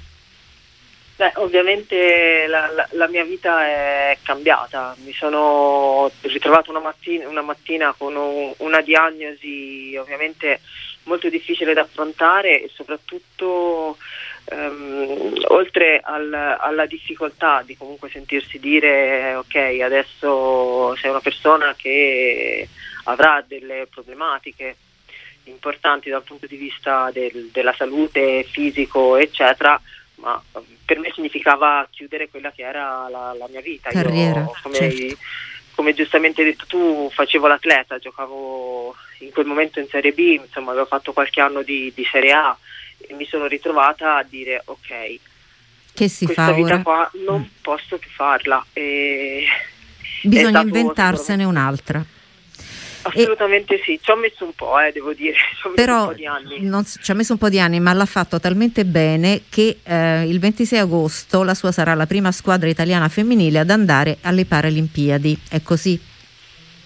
Beh, 1.22 1.34
ovviamente 1.36 2.48
la, 2.48 2.72
la, 2.72 2.88
la, 2.94 3.08
mia 3.08 3.24
vita 3.24 3.64
è 3.64 4.18
cambiata, 4.24 4.96
mi 5.04 5.14
sono 5.14 6.10
ritrovata 6.22 6.72
una 6.72 6.80
mattina, 6.80 7.30
una 7.30 7.44
mattina 7.44 7.94
con 7.96 8.16
un, 8.16 8.52
una 8.58 8.82
diagnosi 8.82 9.96
ovviamente 10.00 10.62
molto 11.04 11.30
difficile 11.30 11.76
da 11.76 11.82
affrontare 11.82 12.64
e 12.64 12.72
soprattutto 12.74 13.98
ehm, 14.46 15.44
oltre 15.50 16.00
al, 16.04 16.34
alla 16.34 16.88
difficoltà 16.88 17.62
di 17.64 17.78
comunque 17.78 18.10
sentirsi 18.10 18.58
dire 18.58 19.36
ok 19.36 19.80
adesso 19.84 20.96
sei 20.96 21.12
una 21.12 21.22
persona 21.22 21.76
che 21.78 22.68
avrà 23.04 23.46
delle 23.48 23.86
problematiche 23.88 24.76
importanti 25.44 26.10
dal 26.10 26.24
punto 26.24 26.48
di 26.48 26.56
vista 26.56 27.12
del, 27.12 27.50
della 27.52 27.74
salute 27.74 28.44
fisico 28.44 29.18
eccetera 29.18 29.80
ma 30.22 30.42
per 30.86 31.00
me 31.00 31.12
significava 31.14 31.88
chiudere 31.90 32.30
quella 32.30 32.52
che 32.52 32.62
era 32.62 33.08
la, 33.10 33.36
la 33.38 33.48
mia 33.50 33.62
vita. 33.62 33.90
Carriera, 33.90 34.42
Io, 34.42 34.54
come, 34.62 34.76
certo. 34.76 35.18
come, 35.76 35.94
giustamente 35.94 36.42
hai 36.42 36.48
detto 36.48 36.66
tu, 36.68 37.10
facevo 37.12 37.48
l'atleta, 37.48 37.98
giocavo 37.98 38.96
in 39.20 39.32
quel 39.32 39.46
momento 39.46 39.80
in 39.80 39.88
Serie 39.88 40.12
B, 40.14 40.40
insomma 40.44 40.72
avevo 40.72 40.86
fatto 40.86 41.14
qualche 41.14 41.42
anno 41.42 41.62
di, 41.62 41.92
di 41.94 42.08
Serie 42.10 42.32
A 42.32 42.58
e 42.98 43.14
mi 43.14 43.26
sono 43.26 43.48
ritrovata 43.48 44.18
a 44.18 44.24
dire 44.24 44.62
ok, 44.66 45.20
che 45.94 46.08
si 46.08 46.26
questa 46.26 46.46
fa 46.46 46.52
vita 46.54 46.74
ora? 46.74 46.82
qua 46.82 47.12
non 47.26 47.42
mm. 47.42 47.62
posso 47.62 47.98
più 47.98 48.10
farla. 48.10 48.64
E 48.74 49.46
Bisogna 50.24 50.62
inventarsene 50.62 51.44
un'altra. 51.44 52.04
Assolutamente 53.04 53.76
e, 53.76 53.82
sì, 53.84 54.00
ci 54.02 54.12
ho 54.12 54.16
messo 54.16 54.44
un 54.44 54.54
po', 54.54 54.80
eh, 54.80 54.92
devo 54.92 55.14
dire, 55.14 55.34
ci 55.60 55.68
ho 55.68 55.72
però 55.72 56.14
non, 56.60 56.86
ci 56.86 57.12
ha 57.12 57.14
messo 57.14 57.34
un 57.34 57.40
po' 57.40 57.50
di 57.50 57.60
anni, 57.60 57.80
ma 57.80 57.94
l'ha 57.94 58.06
fatto 58.06 58.40
talmente 58.40 58.86
bene 58.86 59.44
che 59.50 59.80
eh, 59.84 60.24
il 60.28 60.40
26 60.40 60.80
agosto 60.80 61.44
la 61.44 61.56
sua 61.56 61.72
sarà 61.72 61.94
la 61.96 62.06
prima 62.06 62.32
squadra 62.32 62.70
italiana 62.70 63.10
femminile 63.10 63.60
ad 63.60 63.70
andare 63.70 64.18
alle 64.22 64.46
Paralimpiadi, 64.46 65.40
è 65.50 65.62
così? 65.62 66.00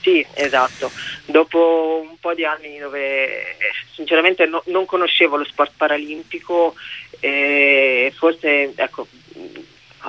Sì, 0.01 0.25
esatto. 0.35 0.91
Dopo 1.25 2.05
un 2.07 2.17
po' 2.19 2.35
di 2.35 2.45
anni 2.45 2.77
dove 2.77 3.57
sinceramente 3.91 4.45
no, 4.45 4.61
non 4.67 4.85
conoscevo 4.85 5.35
lo 5.35 5.45
sport 5.45 5.71
paralimpico, 5.75 6.75
eh, 7.19 8.13
forse 8.15 8.71
ecco, 8.75 9.07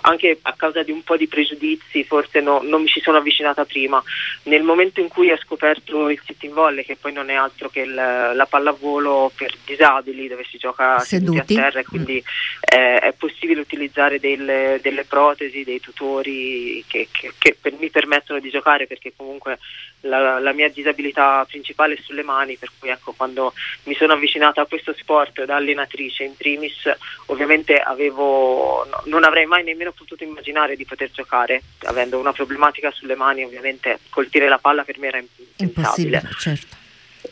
anche 0.03 0.39
a 0.43 0.55
causa 0.55 0.83
di 0.83 0.91
un 0.91 1.03
po' 1.03 1.17
di 1.17 1.27
pregiudizi 1.29 2.05
forse 2.05 2.41
no, 2.41 2.61
non 2.63 2.83
mi 2.83 2.89
ci 2.89 3.01
sono 3.01 3.19
avvicinata 3.19 3.65
prima. 3.65 4.03
Nel 4.45 4.63
momento 4.63 5.01
in 5.01 5.09
cui 5.09 5.31
ho 5.31 5.37
scoperto 5.39 6.09
il 6.09 6.21
sitting 6.25 6.53
volley, 6.53 6.85
che 6.85 6.97
poi 6.97 7.13
non 7.13 7.31
è 7.31 7.35
altro 7.35 7.69
che 7.69 7.81
il, 7.81 7.95
la 7.95 8.47
pallavolo 8.49 9.31
per 9.35 9.55
disabili 9.65 10.29
dove 10.29 10.45
si 10.49 10.59
gioca 10.59 10.99
seduti, 11.01 11.37
seduti 11.37 11.53
a 11.55 11.63
terra 11.63 11.81
e 11.81 11.85
quindi 11.85 12.23
mm. 12.23 12.79
eh, 12.79 12.99
è 12.99 13.13
possibile 13.13 13.61
utilizzare 13.61 14.21
del, 14.21 14.79
delle 14.81 15.05
protesi, 15.05 15.65
dei 15.65 15.81
tutori 15.81 16.85
che, 16.87 17.09
che, 17.11 17.33
che 17.39 17.57
per, 17.61 17.75
mi 17.79 17.91
permettono 17.91 18.41
di 18.41 18.51
giocare 18.51 18.87
perché 18.87 19.13
comunque 19.17 19.59
la, 20.01 20.39
la, 20.39 20.53
mia 20.53 20.69
disabilità 20.69 21.45
principale 21.49 21.95
è 21.95 22.01
sulle 22.03 22.23
mani, 22.23 22.57
per 22.57 22.71
cui 22.79 22.89
ecco, 22.89 23.13
quando 23.13 23.53
mi 23.85 23.95
sono 23.95 24.13
avvicinata 24.13 24.61
a 24.61 24.67
questo 24.67 24.95
sport 24.97 25.45
da 25.45 25.57
allenatrice 25.57 26.25
in 26.25 26.37
primis, 26.37 26.91
ovviamente 27.27 27.79
avevo, 27.79 28.85
no, 28.85 29.03
non 29.07 29.25
avrei 29.25 29.47
mai 29.47 29.65
nemmeno 29.65 29.86
potuto 29.93 30.25
immaginare 30.25 30.77
di 30.77 30.85
poter 30.85 31.11
giocare, 31.11 31.63
avendo 31.85 32.19
una 32.19 32.33
problematica 32.33 32.91
sulle 32.91 33.15
mani, 33.15 33.45
ovviamente 33.45 33.99
colpire 34.11 34.49
la 34.49 34.59
palla 34.59 34.85
per 34.85 34.99
me 34.99 35.09
era 35.09 35.19
impensabile. 35.57 36.23
Certo. 36.39 36.77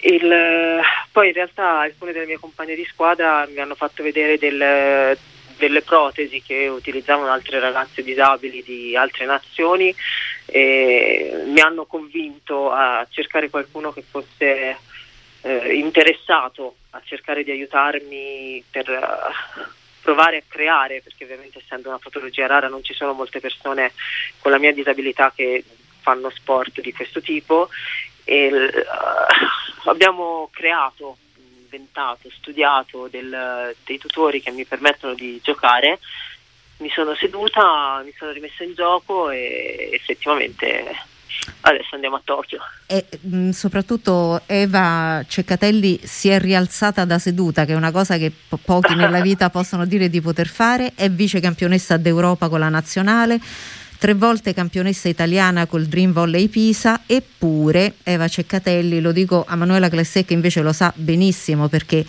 Il, 0.00 0.80
poi 1.12 1.28
in 1.28 1.32
realtà 1.34 1.80
alcune 1.80 2.12
delle 2.12 2.26
mie 2.26 2.38
compagne 2.38 2.74
di 2.74 2.84
squadra 2.84 3.46
mi 3.46 3.58
hanno 3.60 3.74
fatto 3.74 4.02
vedere 4.02 4.38
del, 4.38 5.16
delle 5.56 5.82
protesi 5.82 6.42
che 6.42 6.66
utilizzavano 6.66 7.30
altre 7.30 7.60
ragazze 7.60 8.02
disabili 8.02 8.62
di 8.62 8.96
altre 8.96 9.24
nazioni 9.24 9.94
e 10.46 11.44
mi 11.46 11.60
hanno 11.60 11.84
convinto 11.84 12.70
a 12.70 13.06
cercare 13.08 13.50
qualcuno 13.50 13.92
che 13.92 14.02
fosse 14.02 14.76
eh, 15.42 15.74
interessato 15.74 16.76
a 16.90 17.00
cercare 17.04 17.44
di 17.44 17.50
aiutarmi 17.50 18.62
per 18.70 18.88
uh, 18.88 19.62
provare 20.04 20.36
a 20.36 20.42
creare, 20.46 21.00
perché 21.00 21.24
ovviamente 21.24 21.60
essendo 21.64 21.88
una 21.88 21.98
patologia 21.98 22.46
rara 22.46 22.68
non 22.68 22.84
ci 22.84 22.92
sono 22.92 23.14
molte 23.14 23.40
persone 23.40 23.92
con 24.38 24.50
la 24.50 24.58
mia 24.58 24.72
disabilità 24.72 25.32
che 25.34 25.64
fanno 26.02 26.28
sport 26.28 26.82
di 26.82 26.92
questo 26.92 27.22
tipo. 27.22 27.70
E 28.22 28.52
uh, 28.52 29.88
abbiamo 29.88 30.50
creato 30.52 31.16
inventato, 31.74 32.28
studiato 32.30 33.08
del, 33.08 33.74
dei 33.84 33.98
tutori 33.98 34.42
che 34.42 34.50
mi 34.50 34.66
permettono 34.66 35.14
di 35.14 35.40
giocare, 35.42 35.98
mi 36.78 36.90
sono 36.90 37.14
seduta, 37.14 38.02
mi 38.04 38.12
sono 38.16 38.30
rimessa 38.30 38.62
in 38.62 38.74
gioco 38.74 39.30
e 39.30 39.88
effettivamente 39.92 41.12
adesso 41.62 41.94
andiamo 41.94 42.16
a 42.16 42.22
Tokyo. 42.24 42.58
E 42.86 43.06
mh, 43.20 43.36
mm, 43.36 43.50
soprattutto 43.50 44.42
Eva 44.46 45.24
Ceccatelli 45.26 46.00
si 46.02 46.28
è 46.28 46.38
rialzata 46.38 47.04
da 47.04 47.18
seduta, 47.18 47.64
che 47.64 47.72
è 47.72 47.76
una 47.76 47.90
cosa 47.90 48.16
che 48.16 48.32
po- 48.48 48.58
pochi 48.62 48.94
nella 48.96 49.20
vita 49.20 49.50
possono 49.50 49.84
dire 49.86 50.08
di 50.08 50.20
poter 50.20 50.48
fare, 50.48 50.92
è 50.94 51.10
vice 51.10 51.40
campionessa 51.40 51.96
d'Europa 51.96 52.48
con 52.48 52.60
la 52.60 52.68
nazionale 52.68 53.40
tre 54.04 54.12
volte 54.12 54.52
campionessa 54.52 55.08
italiana 55.08 55.64
col 55.64 55.86
Dream 55.86 56.12
Volley 56.12 56.48
Pisa, 56.48 57.04
eppure 57.06 57.94
Eva 58.02 58.28
Ceccatelli, 58.28 59.00
lo 59.00 59.12
dico 59.12 59.46
a 59.48 59.56
Manuela 59.56 59.88
Clessè 59.88 60.26
che 60.26 60.34
invece 60.34 60.60
lo 60.60 60.74
sa 60.74 60.92
benissimo 60.94 61.68
perché 61.68 62.04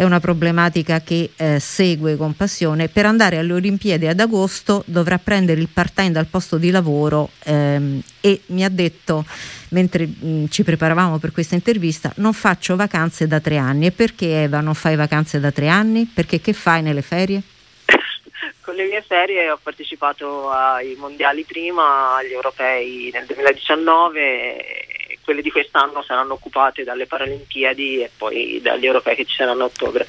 è 0.00 0.04
una 0.04 0.18
problematica 0.18 1.02
che 1.02 1.32
eh, 1.36 1.60
segue 1.60 2.16
con 2.16 2.34
passione, 2.34 2.88
per 2.88 3.04
andare 3.04 3.36
alle 3.36 3.52
Olimpiadi 3.52 4.06
ad 4.06 4.18
agosto 4.18 4.82
dovrà 4.86 5.18
prendere 5.18 5.60
il 5.60 5.68
part-time 5.68 6.10
dal 6.10 6.24
posto 6.24 6.56
di 6.56 6.70
lavoro 6.70 7.28
ehm, 7.44 8.00
e 8.22 8.40
mi 8.46 8.64
ha 8.64 8.70
detto 8.70 9.26
mentre 9.72 10.06
mh, 10.06 10.46
ci 10.48 10.64
preparavamo 10.64 11.18
per 11.18 11.32
questa 11.32 11.54
intervista 11.54 12.10
non 12.16 12.32
faccio 12.32 12.76
vacanze 12.76 13.26
da 13.26 13.40
tre 13.40 13.58
anni 13.58 13.86
e 13.86 13.90
perché 13.90 14.44
Eva 14.44 14.62
non 14.62 14.72
fai 14.72 14.96
vacanze 14.96 15.38
da 15.38 15.50
tre 15.50 15.68
anni? 15.68 16.06
Perché 16.06 16.40
che 16.40 16.54
fai 16.54 16.80
nelle 16.80 17.02
ferie? 17.02 17.42
con 18.64 18.74
le 18.76 18.86
mie 18.86 19.04
serie 19.06 19.50
ho 19.50 19.58
partecipato 19.62 20.48
ai 20.50 20.94
mondiali 20.96 21.44
prima, 21.44 22.16
agli 22.16 22.32
europei 22.32 23.10
nel 23.12 23.26
2019, 23.26 24.86
quelle 25.30 25.42
di 25.42 25.50
quest'anno 25.52 26.02
saranno 26.02 26.32
occupate 26.32 26.82
dalle 26.82 27.06
Paralimpiadi 27.06 28.02
e 28.02 28.10
poi 28.16 28.58
dagli 28.60 28.84
europei 28.84 29.14
che 29.14 29.24
ci 29.24 29.36
saranno 29.36 29.62
a 29.62 29.66
ottobre. 29.66 30.04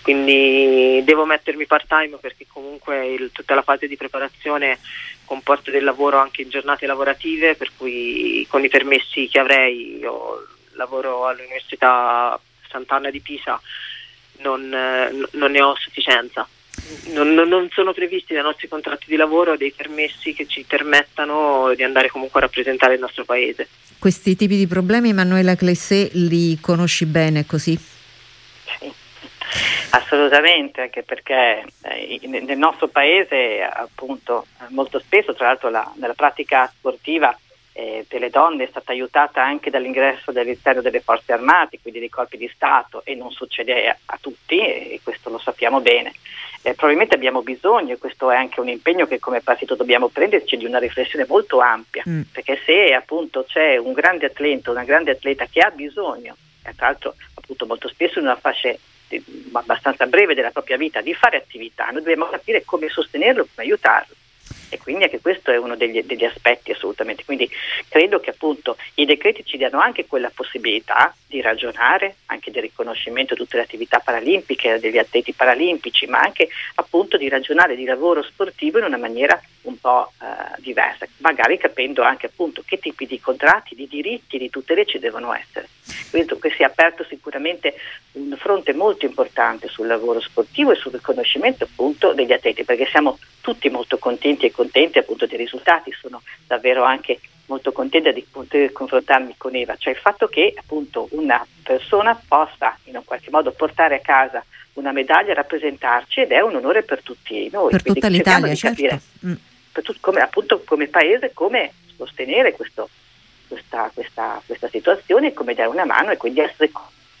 Quindi 0.00 1.02
devo 1.02 1.24
mettermi 1.24 1.66
part 1.66 1.88
time 1.88 2.18
perché 2.18 2.46
comunque 2.46 3.04
il, 3.08 3.32
tutta 3.32 3.56
la 3.56 3.62
fase 3.62 3.88
di 3.88 3.96
preparazione 3.96 4.78
comporta 5.24 5.72
del 5.72 5.82
lavoro 5.82 6.18
anche 6.18 6.42
in 6.42 6.50
giornate 6.50 6.86
lavorative, 6.86 7.56
per 7.56 7.70
cui 7.76 8.46
con 8.48 8.62
i 8.62 8.68
permessi 8.68 9.26
che 9.26 9.40
avrei, 9.40 9.98
io 9.98 10.46
lavoro 10.74 11.26
all'Università 11.26 12.38
Sant'Anna 12.68 13.10
di 13.10 13.20
Pisa, 13.20 13.60
non, 14.38 14.68
non 14.68 15.50
ne 15.50 15.62
ho 15.62 15.74
sufficienza 15.74 16.46
non, 17.12 17.32
non, 17.32 17.68
sono 17.72 17.92
previsti 17.92 18.34
nei 18.34 18.42
nostri 18.42 18.68
contratti 18.68 19.06
di 19.08 19.16
lavoro 19.16 19.56
dei 19.56 19.72
permessi 19.72 20.32
che 20.32 20.46
ci 20.46 20.64
permettano 20.66 21.72
di 21.74 21.82
andare 21.82 22.08
comunque 22.08 22.40
a 22.40 22.44
rappresentare 22.44 22.94
il 22.94 23.00
nostro 23.00 23.24
paese. 23.24 23.68
Questi 23.98 24.36
tipi 24.36 24.56
di 24.56 24.66
problemi, 24.66 25.10
Emanuela 25.10 25.54
Clessé, 25.54 26.10
li 26.12 26.58
conosci 26.60 27.06
bene 27.06 27.46
così? 27.46 27.78
Sì, 27.78 28.92
assolutamente, 29.90 30.82
anche 30.82 31.02
perché 31.02 31.64
eh, 31.82 32.20
nel 32.26 32.58
nostro 32.58 32.88
paese 32.88 33.62
appunto 33.62 34.46
molto 34.68 34.98
spesso, 34.98 35.34
tra 35.34 35.46
l'altro 35.46 35.70
la, 35.70 35.90
nella 35.96 36.14
pratica 36.14 36.70
sportiva 36.76 37.36
eh, 37.74 38.06
delle 38.08 38.30
donne 38.30 38.64
è 38.64 38.68
stata 38.68 38.92
aiutata 38.92 39.42
anche 39.42 39.68
dall'ingresso 39.68 40.32
dell'interno 40.32 40.80
delle 40.80 41.00
forze 41.00 41.32
armate, 41.32 41.80
quindi 41.80 42.00
dei 42.00 42.08
corpi 42.08 42.36
di 42.36 42.50
Stato 42.54 43.04
e 43.04 43.14
non 43.14 43.30
succede 43.30 43.88
a, 43.88 43.96
a 44.06 44.18
tutti 44.20 44.58
e 44.58 45.00
questo 45.02 45.28
lo 45.28 45.38
sappiamo 45.38 45.80
bene 45.80 46.12
eh, 46.66 46.72
probabilmente 46.72 47.14
abbiamo 47.14 47.42
bisogno, 47.42 47.92
e 47.92 47.98
questo 47.98 48.30
è 48.30 48.36
anche 48.36 48.58
un 48.58 48.68
impegno 48.68 49.06
che 49.06 49.18
come 49.18 49.42
partito 49.42 49.74
dobbiamo 49.74 50.08
prenderci, 50.08 50.56
di 50.56 50.64
una 50.64 50.78
riflessione 50.78 51.26
molto 51.28 51.60
ampia, 51.60 52.02
mm. 52.08 52.22
perché 52.32 52.58
se 52.64 52.94
appunto 52.94 53.44
c'è 53.44 53.76
un 53.76 53.92
grande 53.92 54.26
atleta, 54.26 54.70
una 54.70 54.84
grande 54.84 55.10
atleta 55.10 55.44
che 55.44 55.60
ha 55.60 55.68
bisogno, 55.68 56.34
e 56.64 56.74
tra 56.74 56.86
l'altro 56.86 57.16
appunto 57.34 57.66
molto 57.66 57.86
spesso 57.88 58.18
in 58.18 58.24
una 58.24 58.36
fascia 58.36 58.74
abbastanza 59.52 60.06
breve 60.06 60.34
della 60.34 60.50
propria 60.50 60.78
vita, 60.78 61.02
di 61.02 61.12
fare 61.12 61.36
attività, 61.36 61.84
noi 61.90 62.00
dobbiamo 62.00 62.30
capire 62.30 62.64
come 62.64 62.88
sostenerlo, 62.88 63.46
come 63.54 63.66
aiutarlo 63.66 64.14
e 64.74 64.78
quindi 64.78 65.04
anche 65.04 65.20
questo 65.20 65.52
è 65.52 65.56
uno 65.56 65.76
degli, 65.76 66.02
degli, 66.02 66.24
aspetti 66.24 66.72
assolutamente. 66.72 67.24
Quindi 67.24 67.48
credo 67.88 68.18
che 68.18 68.30
appunto 68.30 68.76
i 68.94 69.04
decreti 69.04 69.44
ci 69.44 69.56
diano 69.56 69.78
anche 69.78 70.06
quella 70.06 70.30
possibilità 70.34 71.14
di 71.28 71.40
ragionare, 71.40 72.16
anche 72.26 72.50
del 72.50 72.62
riconoscimento 72.62 73.34
di 73.34 73.40
tutte 73.40 73.56
le 73.56 73.62
attività 73.62 74.00
paralimpiche, 74.00 74.80
degli 74.80 74.98
atleti 74.98 75.32
paralimpici, 75.32 76.06
ma 76.06 76.18
anche 76.18 76.48
appunto 76.74 77.16
di 77.16 77.28
ragionare 77.28 77.76
di 77.76 77.84
lavoro 77.84 78.22
sportivo 78.22 78.78
in 78.78 78.84
una 78.84 78.96
maniera 78.96 79.40
un 79.62 79.78
po' 79.78 80.12
eh, 80.20 80.60
diversa, 80.60 81.06
magari 81.18 81.56
capendo 81.56 82.02
anche 82.02 82.26
appunto 82.26 82.62
che 82.66 82.78
tipi 82.78 83.06
di 83.06 83.20
contratti, 83.20 83.74
di 83.74 83.86
diritti, 83.86 84.38
di 84.38 84.50
tutele 84.50 84.84
ci 84.86 84.98
devono 84.98 85.32
essere. 85.34 85.68
Credo 86.10 86.38
che 86.38 86.50
sia 86.50 86.66
aperto 86.66 87.04
sicuramente 87.04 87.74
un 88.12 88.36
fronte 88.38 88.72
molto 88.72 89.04
importante 89.04 89.68
sul 89.68 89.86
lavoro 89.86 90.20
sportivo 90.20 90.72
e 90.72 90.76
sul 90.76 90.92
riconoscimento 90.92 91.64
appunto 91.64 92.12
degli 92.12 92.32
atleti, 92.32 92.64
perché 92.64 92.86
siamo 92.86 93.18
tutti 93.44 93.68
molto 93.68 93.98
contenti 93.98 94.46
e 94.46 94.50
contenti 94.50 94.96
appunto 94.96 95.26
dei 95.26 95.36
risultati, 95.36 95.92
sono 95.92 96.22
davvero 96.46 96.82
anche 96.82 97.20
molto 97.44 97.72
contenta 97.72 98.10
di 98.10 98.26
poter 98.28 98.72
confrontarmi 98.72 99.34
con 99.36 99.54
Eva, 99.54 99.76
cioè 99.76 99.92
il 99.92 99.98
fatto 99.98 100.28
che 100.28 100.54
appunto 100.56 101.08
una 101.10 101.46
persona 101.62 102.18
possa 102.26 102.78
in 102.84 102.96
un 102.96 103.04
qualche 103.04 103.28
modo 103.30 103.52
portare 103.52 103.96
a 103.96 104.00
casa 104.00 104.42
una 104.74 104.92
medaglia 104.92 105.32
e 105.32 105.34
rappresentarci 105.34 106.20
ed 106.20 106.32
è 106.32 106.40
un 106.40 106.54
onore 106.54 106.84
per 106.84 107.02
tutti 107.02 107.50
noi. 107.52 107.70
Per 107.70 107.82
Quindi 107.82 108.00
tutta 108.00 108.10
l'Italia, 108.10 108.54
certo. 108.54 108.82
Capire, 108.82 109.00
mm. 109.26 109.34
tut- 109.72 110.00
come, 110.00 110.20
appunto 110.20 110.62
come 110.64 110.86
paese 110.86 111.32
come 111.34 111.70
sostenere 111.94 112.52
questo, 112.52 112.88
questa, 113.46 113.90
questa, 113.92 114.40
questa 114.46 114.68
situazione 114.68 115.34
come 115.34 115.52
dare 115.52 115.68
una 115.68 115.84
mano 115.84 116.12
e 116.12 116.16
quindi 116.16 116.40
essere 116.40 116.70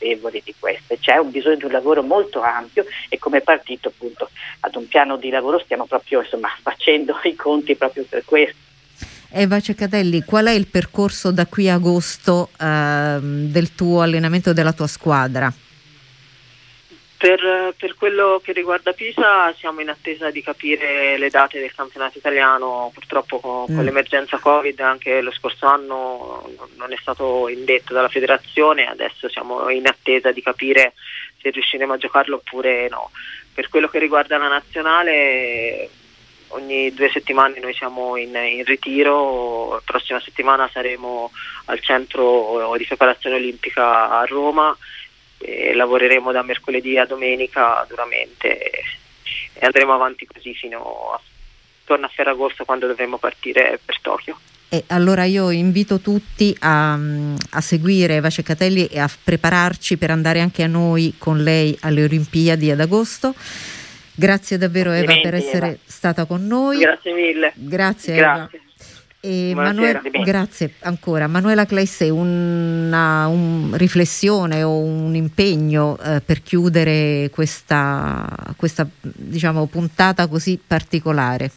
consapevoli 0.04 0.42
di 0.44 0.54
questo. 0.58 0.96
C'è 1.00 1.16
un 1.16 1.30
bisogno 1.30 1.56
di 1.56 1.64
un 1.64 1.72
lavoro 1.72 2.02
molto 2.02 2.42
ampio 2.42 2.84
e 3.08 3.18
come 3.18 3.40
partito 3.40 3.88
appunto 3.88 4.28
ad 4.60 4.76
un 4.76 4.86
piano 4.86 5.16
di 5.16 5.30
lavoro 5.30 5.58
stiamo 5.58 5.86
proprio 5.86 6.20
insomma, 6.20 6.48
facendo 6.62 7.18
i 7.24 7.34
conti 7.34 7.74
proprio 7.74 8.04
per 8.08 8.24
questo. 8.24 8.56
Eva 9.36 9.58
Ceccatelli, 9.58 10.22
qual 10.22 10.46
è 10.46 10.52
il 10.52 10.68
percorso 10.68 11.32
da 11.32 11.46
qui 11.46 11.68
a 11.68 11.74
agosto 11.74 12.50
eh, 12.60 13.18
del 13.20 13.74
tuo 13.74 14.00
allenamento 14.00 14.50
e 14.50 14.54
della 14.54 14.72
tua 14.72 14.86
squadra? 14.86 15.52
Per, 17.24 17.74
per, 17.78 17.94
quello 17.94 18.38
che 18.44 18.52
riguarda 18.52 18.92
Pisa 18.92 19.50
siamo 19.56 19.80
in 19.80 19.88
attesa 19.88 20.30
di 20.30 20.42
capire 20.42 21.16
le 21.16 21.30
date 21.30 21.58
del 21.58 21.74
campionato 21.74 22.18
italiano, 22.18 22.90
purtroppo 22.92 23.40
con, 23.40 23.62
mm. 23.62 23.74
con 23.74 23.82
l'emergenza 23.82 24.36
Covid 24.36 24.78
anche 24.80 25.22
lo 25.22 25.32
scorso 25.32 25.64
anno 25.64 26.46
non 26.76 26.92
è 26.92 26.96
stato 27.00 27.48
indetto 27.48 27.94
dalla 27.94 28.10
federazione, 28.10 28.86
adesso 28.86 29.30
siamo 29.30 29.70
in 29.70 29.86
attesa 29.86 30.32
di 30.32 30.42
capire 30.42 30.92
se 31.40 31.48
riusciremo 31.48 31.94
a 31.94 31.96
giocarlo 31.96 32.36
oppure 32.36 32.90
no. 32.90 33.10
Per 33.54 33.70
quello 33.70 33.88
che 33.88 34.00
riguarda 34.00 34.36
la 34.36 34.48
nazionale 34.48 35.88
ogni 36.48 36.92
due 36.92 37.08
settimane 37.08 37.58
noi 37.58 37.72
siamo 37.72 38.18
in, 38.18 38.34
in 38.34 38.64
ritiro, 38.66 39.72
la 39.72 39.82
prossima 39.82 40.20
settimana 40.20 40.68
saremo 40.70 41.30
al 41.64 41.80
centro 41.80 42.70
di 42.76 42.84
preparazione 42.84 43.36
olimpica 43.36 44.10
a 44.10 44.26
Roma 44.26 44.76
e 45.44 45.74
lavoreremo 45.74 46.32
da 46.32 46.42
mercoledì 46.42 46.96
a 46.96 47.04
domenica 47.04 47.84
duramente 47.86 48.70
e 49.52 49.66
andremo 49.66 49.92
avanti 49.92 50.26
così 50.26 50.54
fino 50.54 51.12
a, 51.12 51.20
torna 51.84 52.06
a 52.06 52.10
Ferragosto 52.12 52.64
quando 52.64 52.86
dovremo 52.86 53.18
partire 53.18 53.78
per 53.84 54.00
Tokyo. 54.00 54.38
E 54.68 54.84
allora 54.88 55.24
io 55.24 55.50
invito 55.50 56.00
tutti 56.00 56.56
a, 56.60 56.94
a 56.94 57.60
seguire 57.60 58.16
Eva 58.16 58.30
Ceccatelli 58.30 58.86
e 58.86 58.98
a 58.98 59.08
prepararci 59.22 59.96
per 59.96 60.10
andare 60.10 60.40
anche 60.40 60.64
a 60.64 60.66
noi 60.66 61.14
con 61.18 61.42
lei 61.42 61.76
alle 61.82 62.02
Olimpiadi 62.02 62.70
ad 62.70 62.80
agosto. 62.80 63.34
Grazie 64.16 64.58
davvero 64.58 64.92
Eva 64.92 65.14
per 65.20 65.34
essere 65.34 65.66
Eva. 65.66 65.78
stata 65.84 66.24
con 66.24 66.46
noi. 66.46 66.78
Grazie 66.78 67.12
mille. 67.12 67.52
Grazie, 67.54 68.16
Grazie. 68.16 68.58
Eva. 68.58 68.63
Manuela, 69.54 70.02
grazie 70.22 70.74
ancora. 70.80 71.26
Manuela 71.26 71.64
Clesse, 71.64 72.10
una 72.10 73.26
un 73.26 73.74
riflessione 73.74 74.62
o 74.62 74.76
un 74.78 75.14
impegno 75.14 75.96
eh, 75.98 76.20
per 76.20 76.42
chiudere 76.42 77.30
questa, 77.32 78.28
questa 78.56 78.86
diciamo, 79.00 79.66
puntata 79.66 80.28
così 80.28 80.60
particolare? 80.64 81.50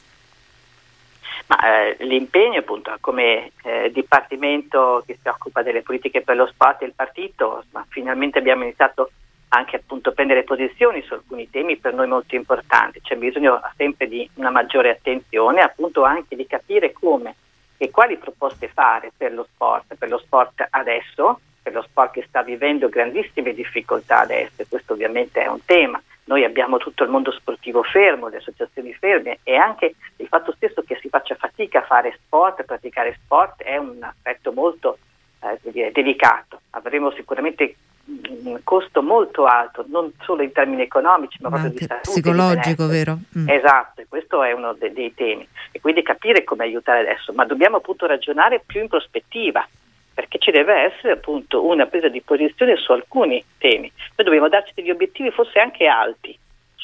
Ma, 1.47 1.58
eh, 1.60 2.03
l'impegno 2.06 2.60
appunto 2.60 2.95
come 2.99 3.51
eh, 3.63 3.91
dipartimento 3.93 5.03
che 5.06 5.17
si 5.21 5.27
occupa 5.27 5.62
delle 5.62 5.82
politiche 5.82 6.21
per 6.21 6.36
lo 6.36 6.47
sport 6.47 6.82
e 6.82 6.86
il 6.86 6.93
partito, 6.95 7.65
ma 7.71 7.86
finalmente 7.89 8.39
abbiamo 8.39 8.63
iniziato 8.63 9.12
anche 9.49 9.77
appunto 9.77 10.10
a 10.10 10.12
prendere 10.12 10.43
posizioni 10.43 11.01
su 11.03 11.13
alcuni 11.13 11.49
temi 11.49 11.77
per 11.77 11.93
noi 11.93 12.08
molto 12.08 12.36
importanti. 12.36 13.01
C'è 13.01 13.15
bisogno 13.15 13.62
sempre 13.75 14.08
di 14.08 14.30
una 14.36 14.51
maggiore 14.51 14.89
attenzione, 14.89 15.62
appunto 15.62 16.03
anche 16.03 16.36
di 16.36 16.45
capire 16.45 16.91
come 16.91 17.36
e 17.78 17.92
quali 17.92 18.18
proposte 18.18 18.68
fare 18.68 19.12
per 19.16 19.34
lo 19.34 19.48
sport, 19.54 19.96
per 19.96 20.10
lo 20.10 20.18
sport 20.18 20.66
adesso, 20.70 21.40
per 21.62 21.74
lo 21.74 21.82
sport 21.84 22.13
che 22.13 22.26
sta 22.28 22.42
vivendo 22.44 22.90
grandissime 22.90 23.54
difficoltà 23.54 24.20
adesso, 24.20 24.66
questo 24.68 24.94
ovviamente 24.94 25.42
è 25.42 25.48
un 25.48 25.63
tema. 25.63 26.02
Noi 26.26 26.44
abbiamo 26.44 26.78
tutto 26.78 27.04
il 27.04 27.10
mondo 27.10 27.32
sportivo 27.32 27.84
fermo, 27.84 28.28
le 28.28 28.38
associazioni 28.38 28.94
ferme 28.94 29.40
e 29.44 29.56
anche 29.56 29.96
il 30.18 30.28
fatto 30.28 30.52
stesso 30.54 30.82
che 30.82 30.98
si 31.02 31.08
faccia 31.08 31.36
fatica 31.36 31.80
a 31.80 31.86
fare 31.86 32.18
sport, 32.26 32.60
a 32.60 32.63
praticare 32.63 33.18
sport 33.24 33.63
è 33.63 33.78
un 33.78 34.04
aspetto 34.04 34.52
molto 34.52 34.98
eh, 35.40 35.92
delicato. 35.92 36.62
Avremo 36.72 37.12
sicuramente 37.12 37.76
un 38.08 38.60
costo 38.63 39.02
molto 39.02 39.46
alto, 39.46 39.86
non 39.88 40.12
solo 40.22 40.41
in 40.41 40.52
termini 40.52 40.82
economici, 40.82 41.38
ma, 41.41 41.50
ma 41.50 41.60
proprio 41.60 41.80
di 41.80 41.86
salute. 41.86 42.10
Psicologico, 42.10 42.88
vero? 42.88 43.17
Mm. 43.38 43.50
Esatto, 43.50 44.02
questo 44.08 44.43
è 44.43 44.54
uno 44.54 44.74
de- 44.74 44.93
dei 44.93 45.13
temi. 45.13 45.48
E 45.72 45.82
quindi 45.82 46.02
capire 46.02 46.43
come 46.43 46.63
aiutare 46.63 47.02
adesso, 47.02 47.34
ma 47.34 47.46
dobbiamo 47.46 47.78
appunto 47.78 48.06
ragionare 48.06 48.63
più 48.65 48.82
in 48.82 48.88
prospettiva, 48.88 49.67
perché 50.13 50.39
ci 50.39 50.52
deve 50.52 50.91
essere 50.93 51.13
appunto 51.13 51.65
una 51.65 51.86
presa 51.86 52.08
di 52.08 52.22
posizione 52.22 52.78
su 52.78 52.91
alcuni 52.91 53.43
temi. 53.58 53.91
Noi 54.15 54.26
dobbiamo 54.26 54.50
darci 54.50 54.72
degli 54.74 54.89
obiettivi 54.89 55.30
forse 55.32 55.60
anche 55.60 55.86
alti, 55.86 56.38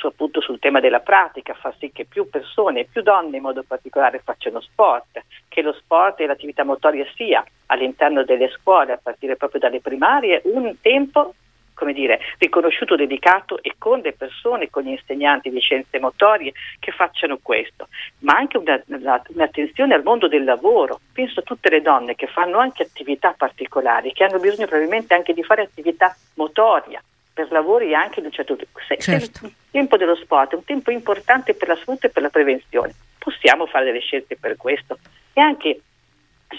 su, 0.03 0.07
appunto 0.07 0.41
sul 0.41 0.59
tema 0.59 0.81
della 0.81 0.99
pratica, 0.99 1.53
far 1.53 1.73
sì 1.77 1.91
che 1.93 2.05
più 2.05 2.29
persone, 2.29 2.85
più 2.91 3.01
donne 3.01 3.37
in 3.37 3.43
modo 3.43 3.63
particolare 3.65 4.19
facciano 4.19 4.59
sport, 4.59 5.23
che 5.47 5.61
lo 5.61 5.71
sport 5.71 6.19
e 6.19 6.25
l'attività 6.25 6.65
motoria 6.65 7.05
sia 7.15 7.43
all'interno 7.67 8.23
delle 8.25 8.49
scuole, 8.49 8.91
a 8.91 8.99
partire 9.01 9.37
proprio 9.37 9.61
dalle 9.61 9.79
primarie, 9.79 10.41
un 10.45 10.75
tempo 10.81 11.33
come 11.73 11.93
dire, 11.93 12.19
riconosciuto, 12.37 12.95
dedicato 12.95 13.61
e 13.61 13.73
con 13.79 13.99
le 13.99 14.13
persone, 14.13 14.69
con 14.69 14.83
gli 14.83 14.89
insegnanti 14.89 15.49
di 15.49 15.59
scienze 15.59 15.99
motorie 15.99 16.53
che 16.79 16.91
facciano 16.91 17.39
questo, 17.41 17.87
ma 18.19 18.35
anche 18.35 18.57
una, 18.57 18.81
un'attenzione 18.85 19.95
al 19.95 20.03
mondo 20.03 20.27
del 20.27 20.43
lavoro. 20.43 20.99
Penso 21.11 21.39
a 21.39 21.43
tutte 21.43 21.69
le 21.69 21.81
donne 21.81 22.13
che 22.13 22.27
fanno 22.27 22.59
anche 22.59 22.83
attività 22.83 23.33
particolari, 23.35 24.13
che 24.13 24.23
hanno 24.23 24.39
bisogno 24.39 24.67
probabilmente 24.67 25.15
anche 25.15 25.33
di 25.33 25.43
fare 25.43 25.63
attività 25.63 26.15
motoria 26.35 27.01
per 27.33 27.51
lavori 27.51 27.95
anche 27.95 28.21
di 28.21 28.27
un 28.27 28.31
certo 28.31 28.55
tipo. 28.55 28.79
Certo. 28.99 29.45
Il 29.45 29.53
tempo 29.71 29.97
dello 29.97 30.15
sport 30.15 30.53
è 30.53 30.55
un 30.55 30.63
tempo 30.63 30.91
importante 30.91 31.55
per 31.55 31.67
la 31.67 31.75
salute 31.83 32.07
e 32.07 32.09
per 32.11 32.21
la 32.21 32.29
prevenzione. 32.29 32.93
Possiamo 33.17 33.65
fare 33.65 33.85
delle 33.85 33.99
scelte 33.99 34.37
per 34.37 34.55
questo 34.55 34.99
e 35.33 35.41
anche 35.41 35.81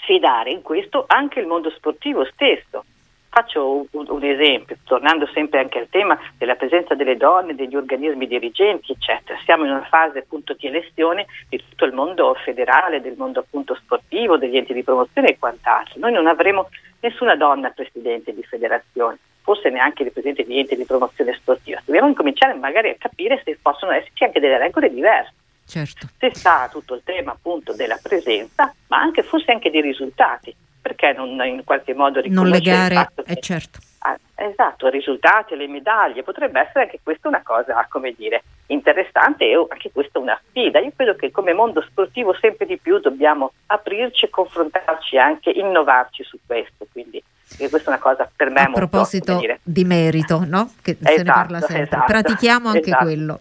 sfidare 0.00 0.50
in 0.50 0.62
questo 0.62 1.04
anche 1.06 1.40
il 1.40 1.46
mondo 1.46 1.70
sportivo 1.70 2.24
stesso. 2.24 2.84
Faccio 3.28 3.86
un, 3.90 4.04
un, 4.08 4.22
esempio, 4.22 4.76
tornando 4.84 5.26
sempre 5.26 5.58
anche 5.58 5.78
al 5.80 5.88
tema 5.88 6.16
della 6.38 6.54
presenza 6.54 6.94
delle 6.94 7.16
donne, 7.16 7.56
degli 7.56 7.74
organismi 7.74 8.28
dirigenti, 8.28 8.92
eccetera. 8.92 9.38
Siamo 9.44 9.64
in 9.64 9.72
una 9.72 9.84
fase 9.86 10.20
appunto 10.20 10.54
di 10.54 10.68
elezione 10.68 11.26
di 11.48 11.58
tutto 11.68 11.84
il 11.84 11.92
mondo 11.92 12.32
federale, 12.44 13.00
del 13.00 13.16
mondo 13.16 13.40
appunto 13.40 13.74
sportivo, 13.74 14.36
degli 14.36 14.56
enti 14.56 14.72
di 14.72 14.84
promozione 14.84 15.30
e 15.30 15.38
quant'altro. 15.38 15.98
Noi 15.98 16.12
non 16.12 16.28
avremo 16.28 16.68
nessuna 17.00 17.34
donna 17.34 17.70
presidente 17.70 18.32
di 18.32 18.42
federazione, 18.44 19.18
forse 19.44 19.68
neanche 19.68 20.02
di 20.02 20.10
presidente 20.10 20.42
di 20.42 20.58
enti 20.58 20.74
di 20.74 20.84
promozione 20.84 21.34
sportiva. 21.34 21.80
Dobbiamo 21.84 22.08
incominciare 22.08 22.54
magari 22.54 22.88
a 22.88 22.96
capire 22.98 23.40
se 23.44 23.56
possono 23.60 23.92
esserci 23.92 24.24
anche 24.24 24.40
delle 24.40 24.58
regole 24.58 24.90
diverse 24.90 25.34
Certo. 25.66 26.08
Se 26.18 26.30
sta 26.34 26.68
tutto 26.70 26.94
il 26.94 27.02
tema 27.04 27.32
appunto 27.32 27.74
della 27.74 27.98
presenza, 28.02 28.72
ma 28.88 28.98
anche 28.98 29.22
forse 29.22 29.50
anche 29.50 29.70
dei 29.70 29.80
risultati, 29.80 30.54
perché 30.80 31.12
non 31.12 31.42
in 31.46 31.64
qualche 31.64 31.94
modo 31.94 32.20
non 32.26 32.48
legare, 32.48 33.10
eh, 33.24 33.40
certo. 33.40 33.78
Ah, 34.04 34.18
esatto, 34.34 34.88
risultati, 34.88 35.56
le 35.56 35.68
medaglie, 35.68 36.22
potrebbe 36.22 36.60
essere 36.60 36.84
anche 36.84 37.00
questa 37.02 37.28
una 37.28 37.42
cosa, 37.42 37.86
come 37.88 38.12
dire, 38.16 38.42
interessante 38.66 39.44
e 39.44 39.66
anche 39.68 39.90
questa 39.92 40.18
una 40.18 40.38
sfida. 40.48 40.80
Io 40.80 40.92
credo 40.94 41.14
che 41.16 41.30
come 41.30 41.52
mondo 41.52 41.82
sportivo 41.82 42.34
sempre 42.34 42.66
di 42.66 42.78
più 42.78 42.98
dobbiamo 42.98 43.52
aprirci, 43.66 44.28
confrontarci 44.28 45.16
e 45.16 45.18
anche 45.18 45.50
innovarci 45.50 46.22
su 46.24 46.38
questo, 46.46 46.86
quindi 46.92 47.22
questa 47.56 47.78
è 47.78 47.88
una 47.88 47.98
cosa 47.98 48.28
per 48.34 48.50
me 48.50 48.60
a 48.60 48.68
molto, 48.68 48.88
proposito 48.88 49.40
di 49.62 49.84
merito, 49.84 50.44
no? 50.44 50.72
Che 50.82 50.96
esatto, 50.98 51.16
se 51.16 51.22
ne 51.22 51.32
parla 51.32 51.56
esatto, 51.58 51.72
sempre. 51.72 51.96
Esatto, 51.96 52.12
Pratichiamo 52.12 52.68
anche 52.68 52.80
esatto. 52.80 53.04
quello. 53.04 53.40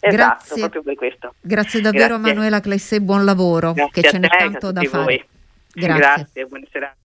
Esatto, 0.00 0.16
grazie. 0.16 0.70
Grazie 1.40 1.80
davvero 1.80 2.16
grazie. 2.16 2.34
Manuela 2.34 2.60
Clesse, 2.60 3.00
buon 3.00 3.24
lavoro, 3.24 3.72
grazie 3.72 4.02
che 4.02 4.08
ce 4.08 4.18
n'è 4.18 4.28
tanto 4.28 4.70
da 4.70 4.82
fare. 4.82 5.26
Grazie. 5.72 5.98
grazie, 5.98 6.46
buona 6.46 6.64
serata. 6.70 6.96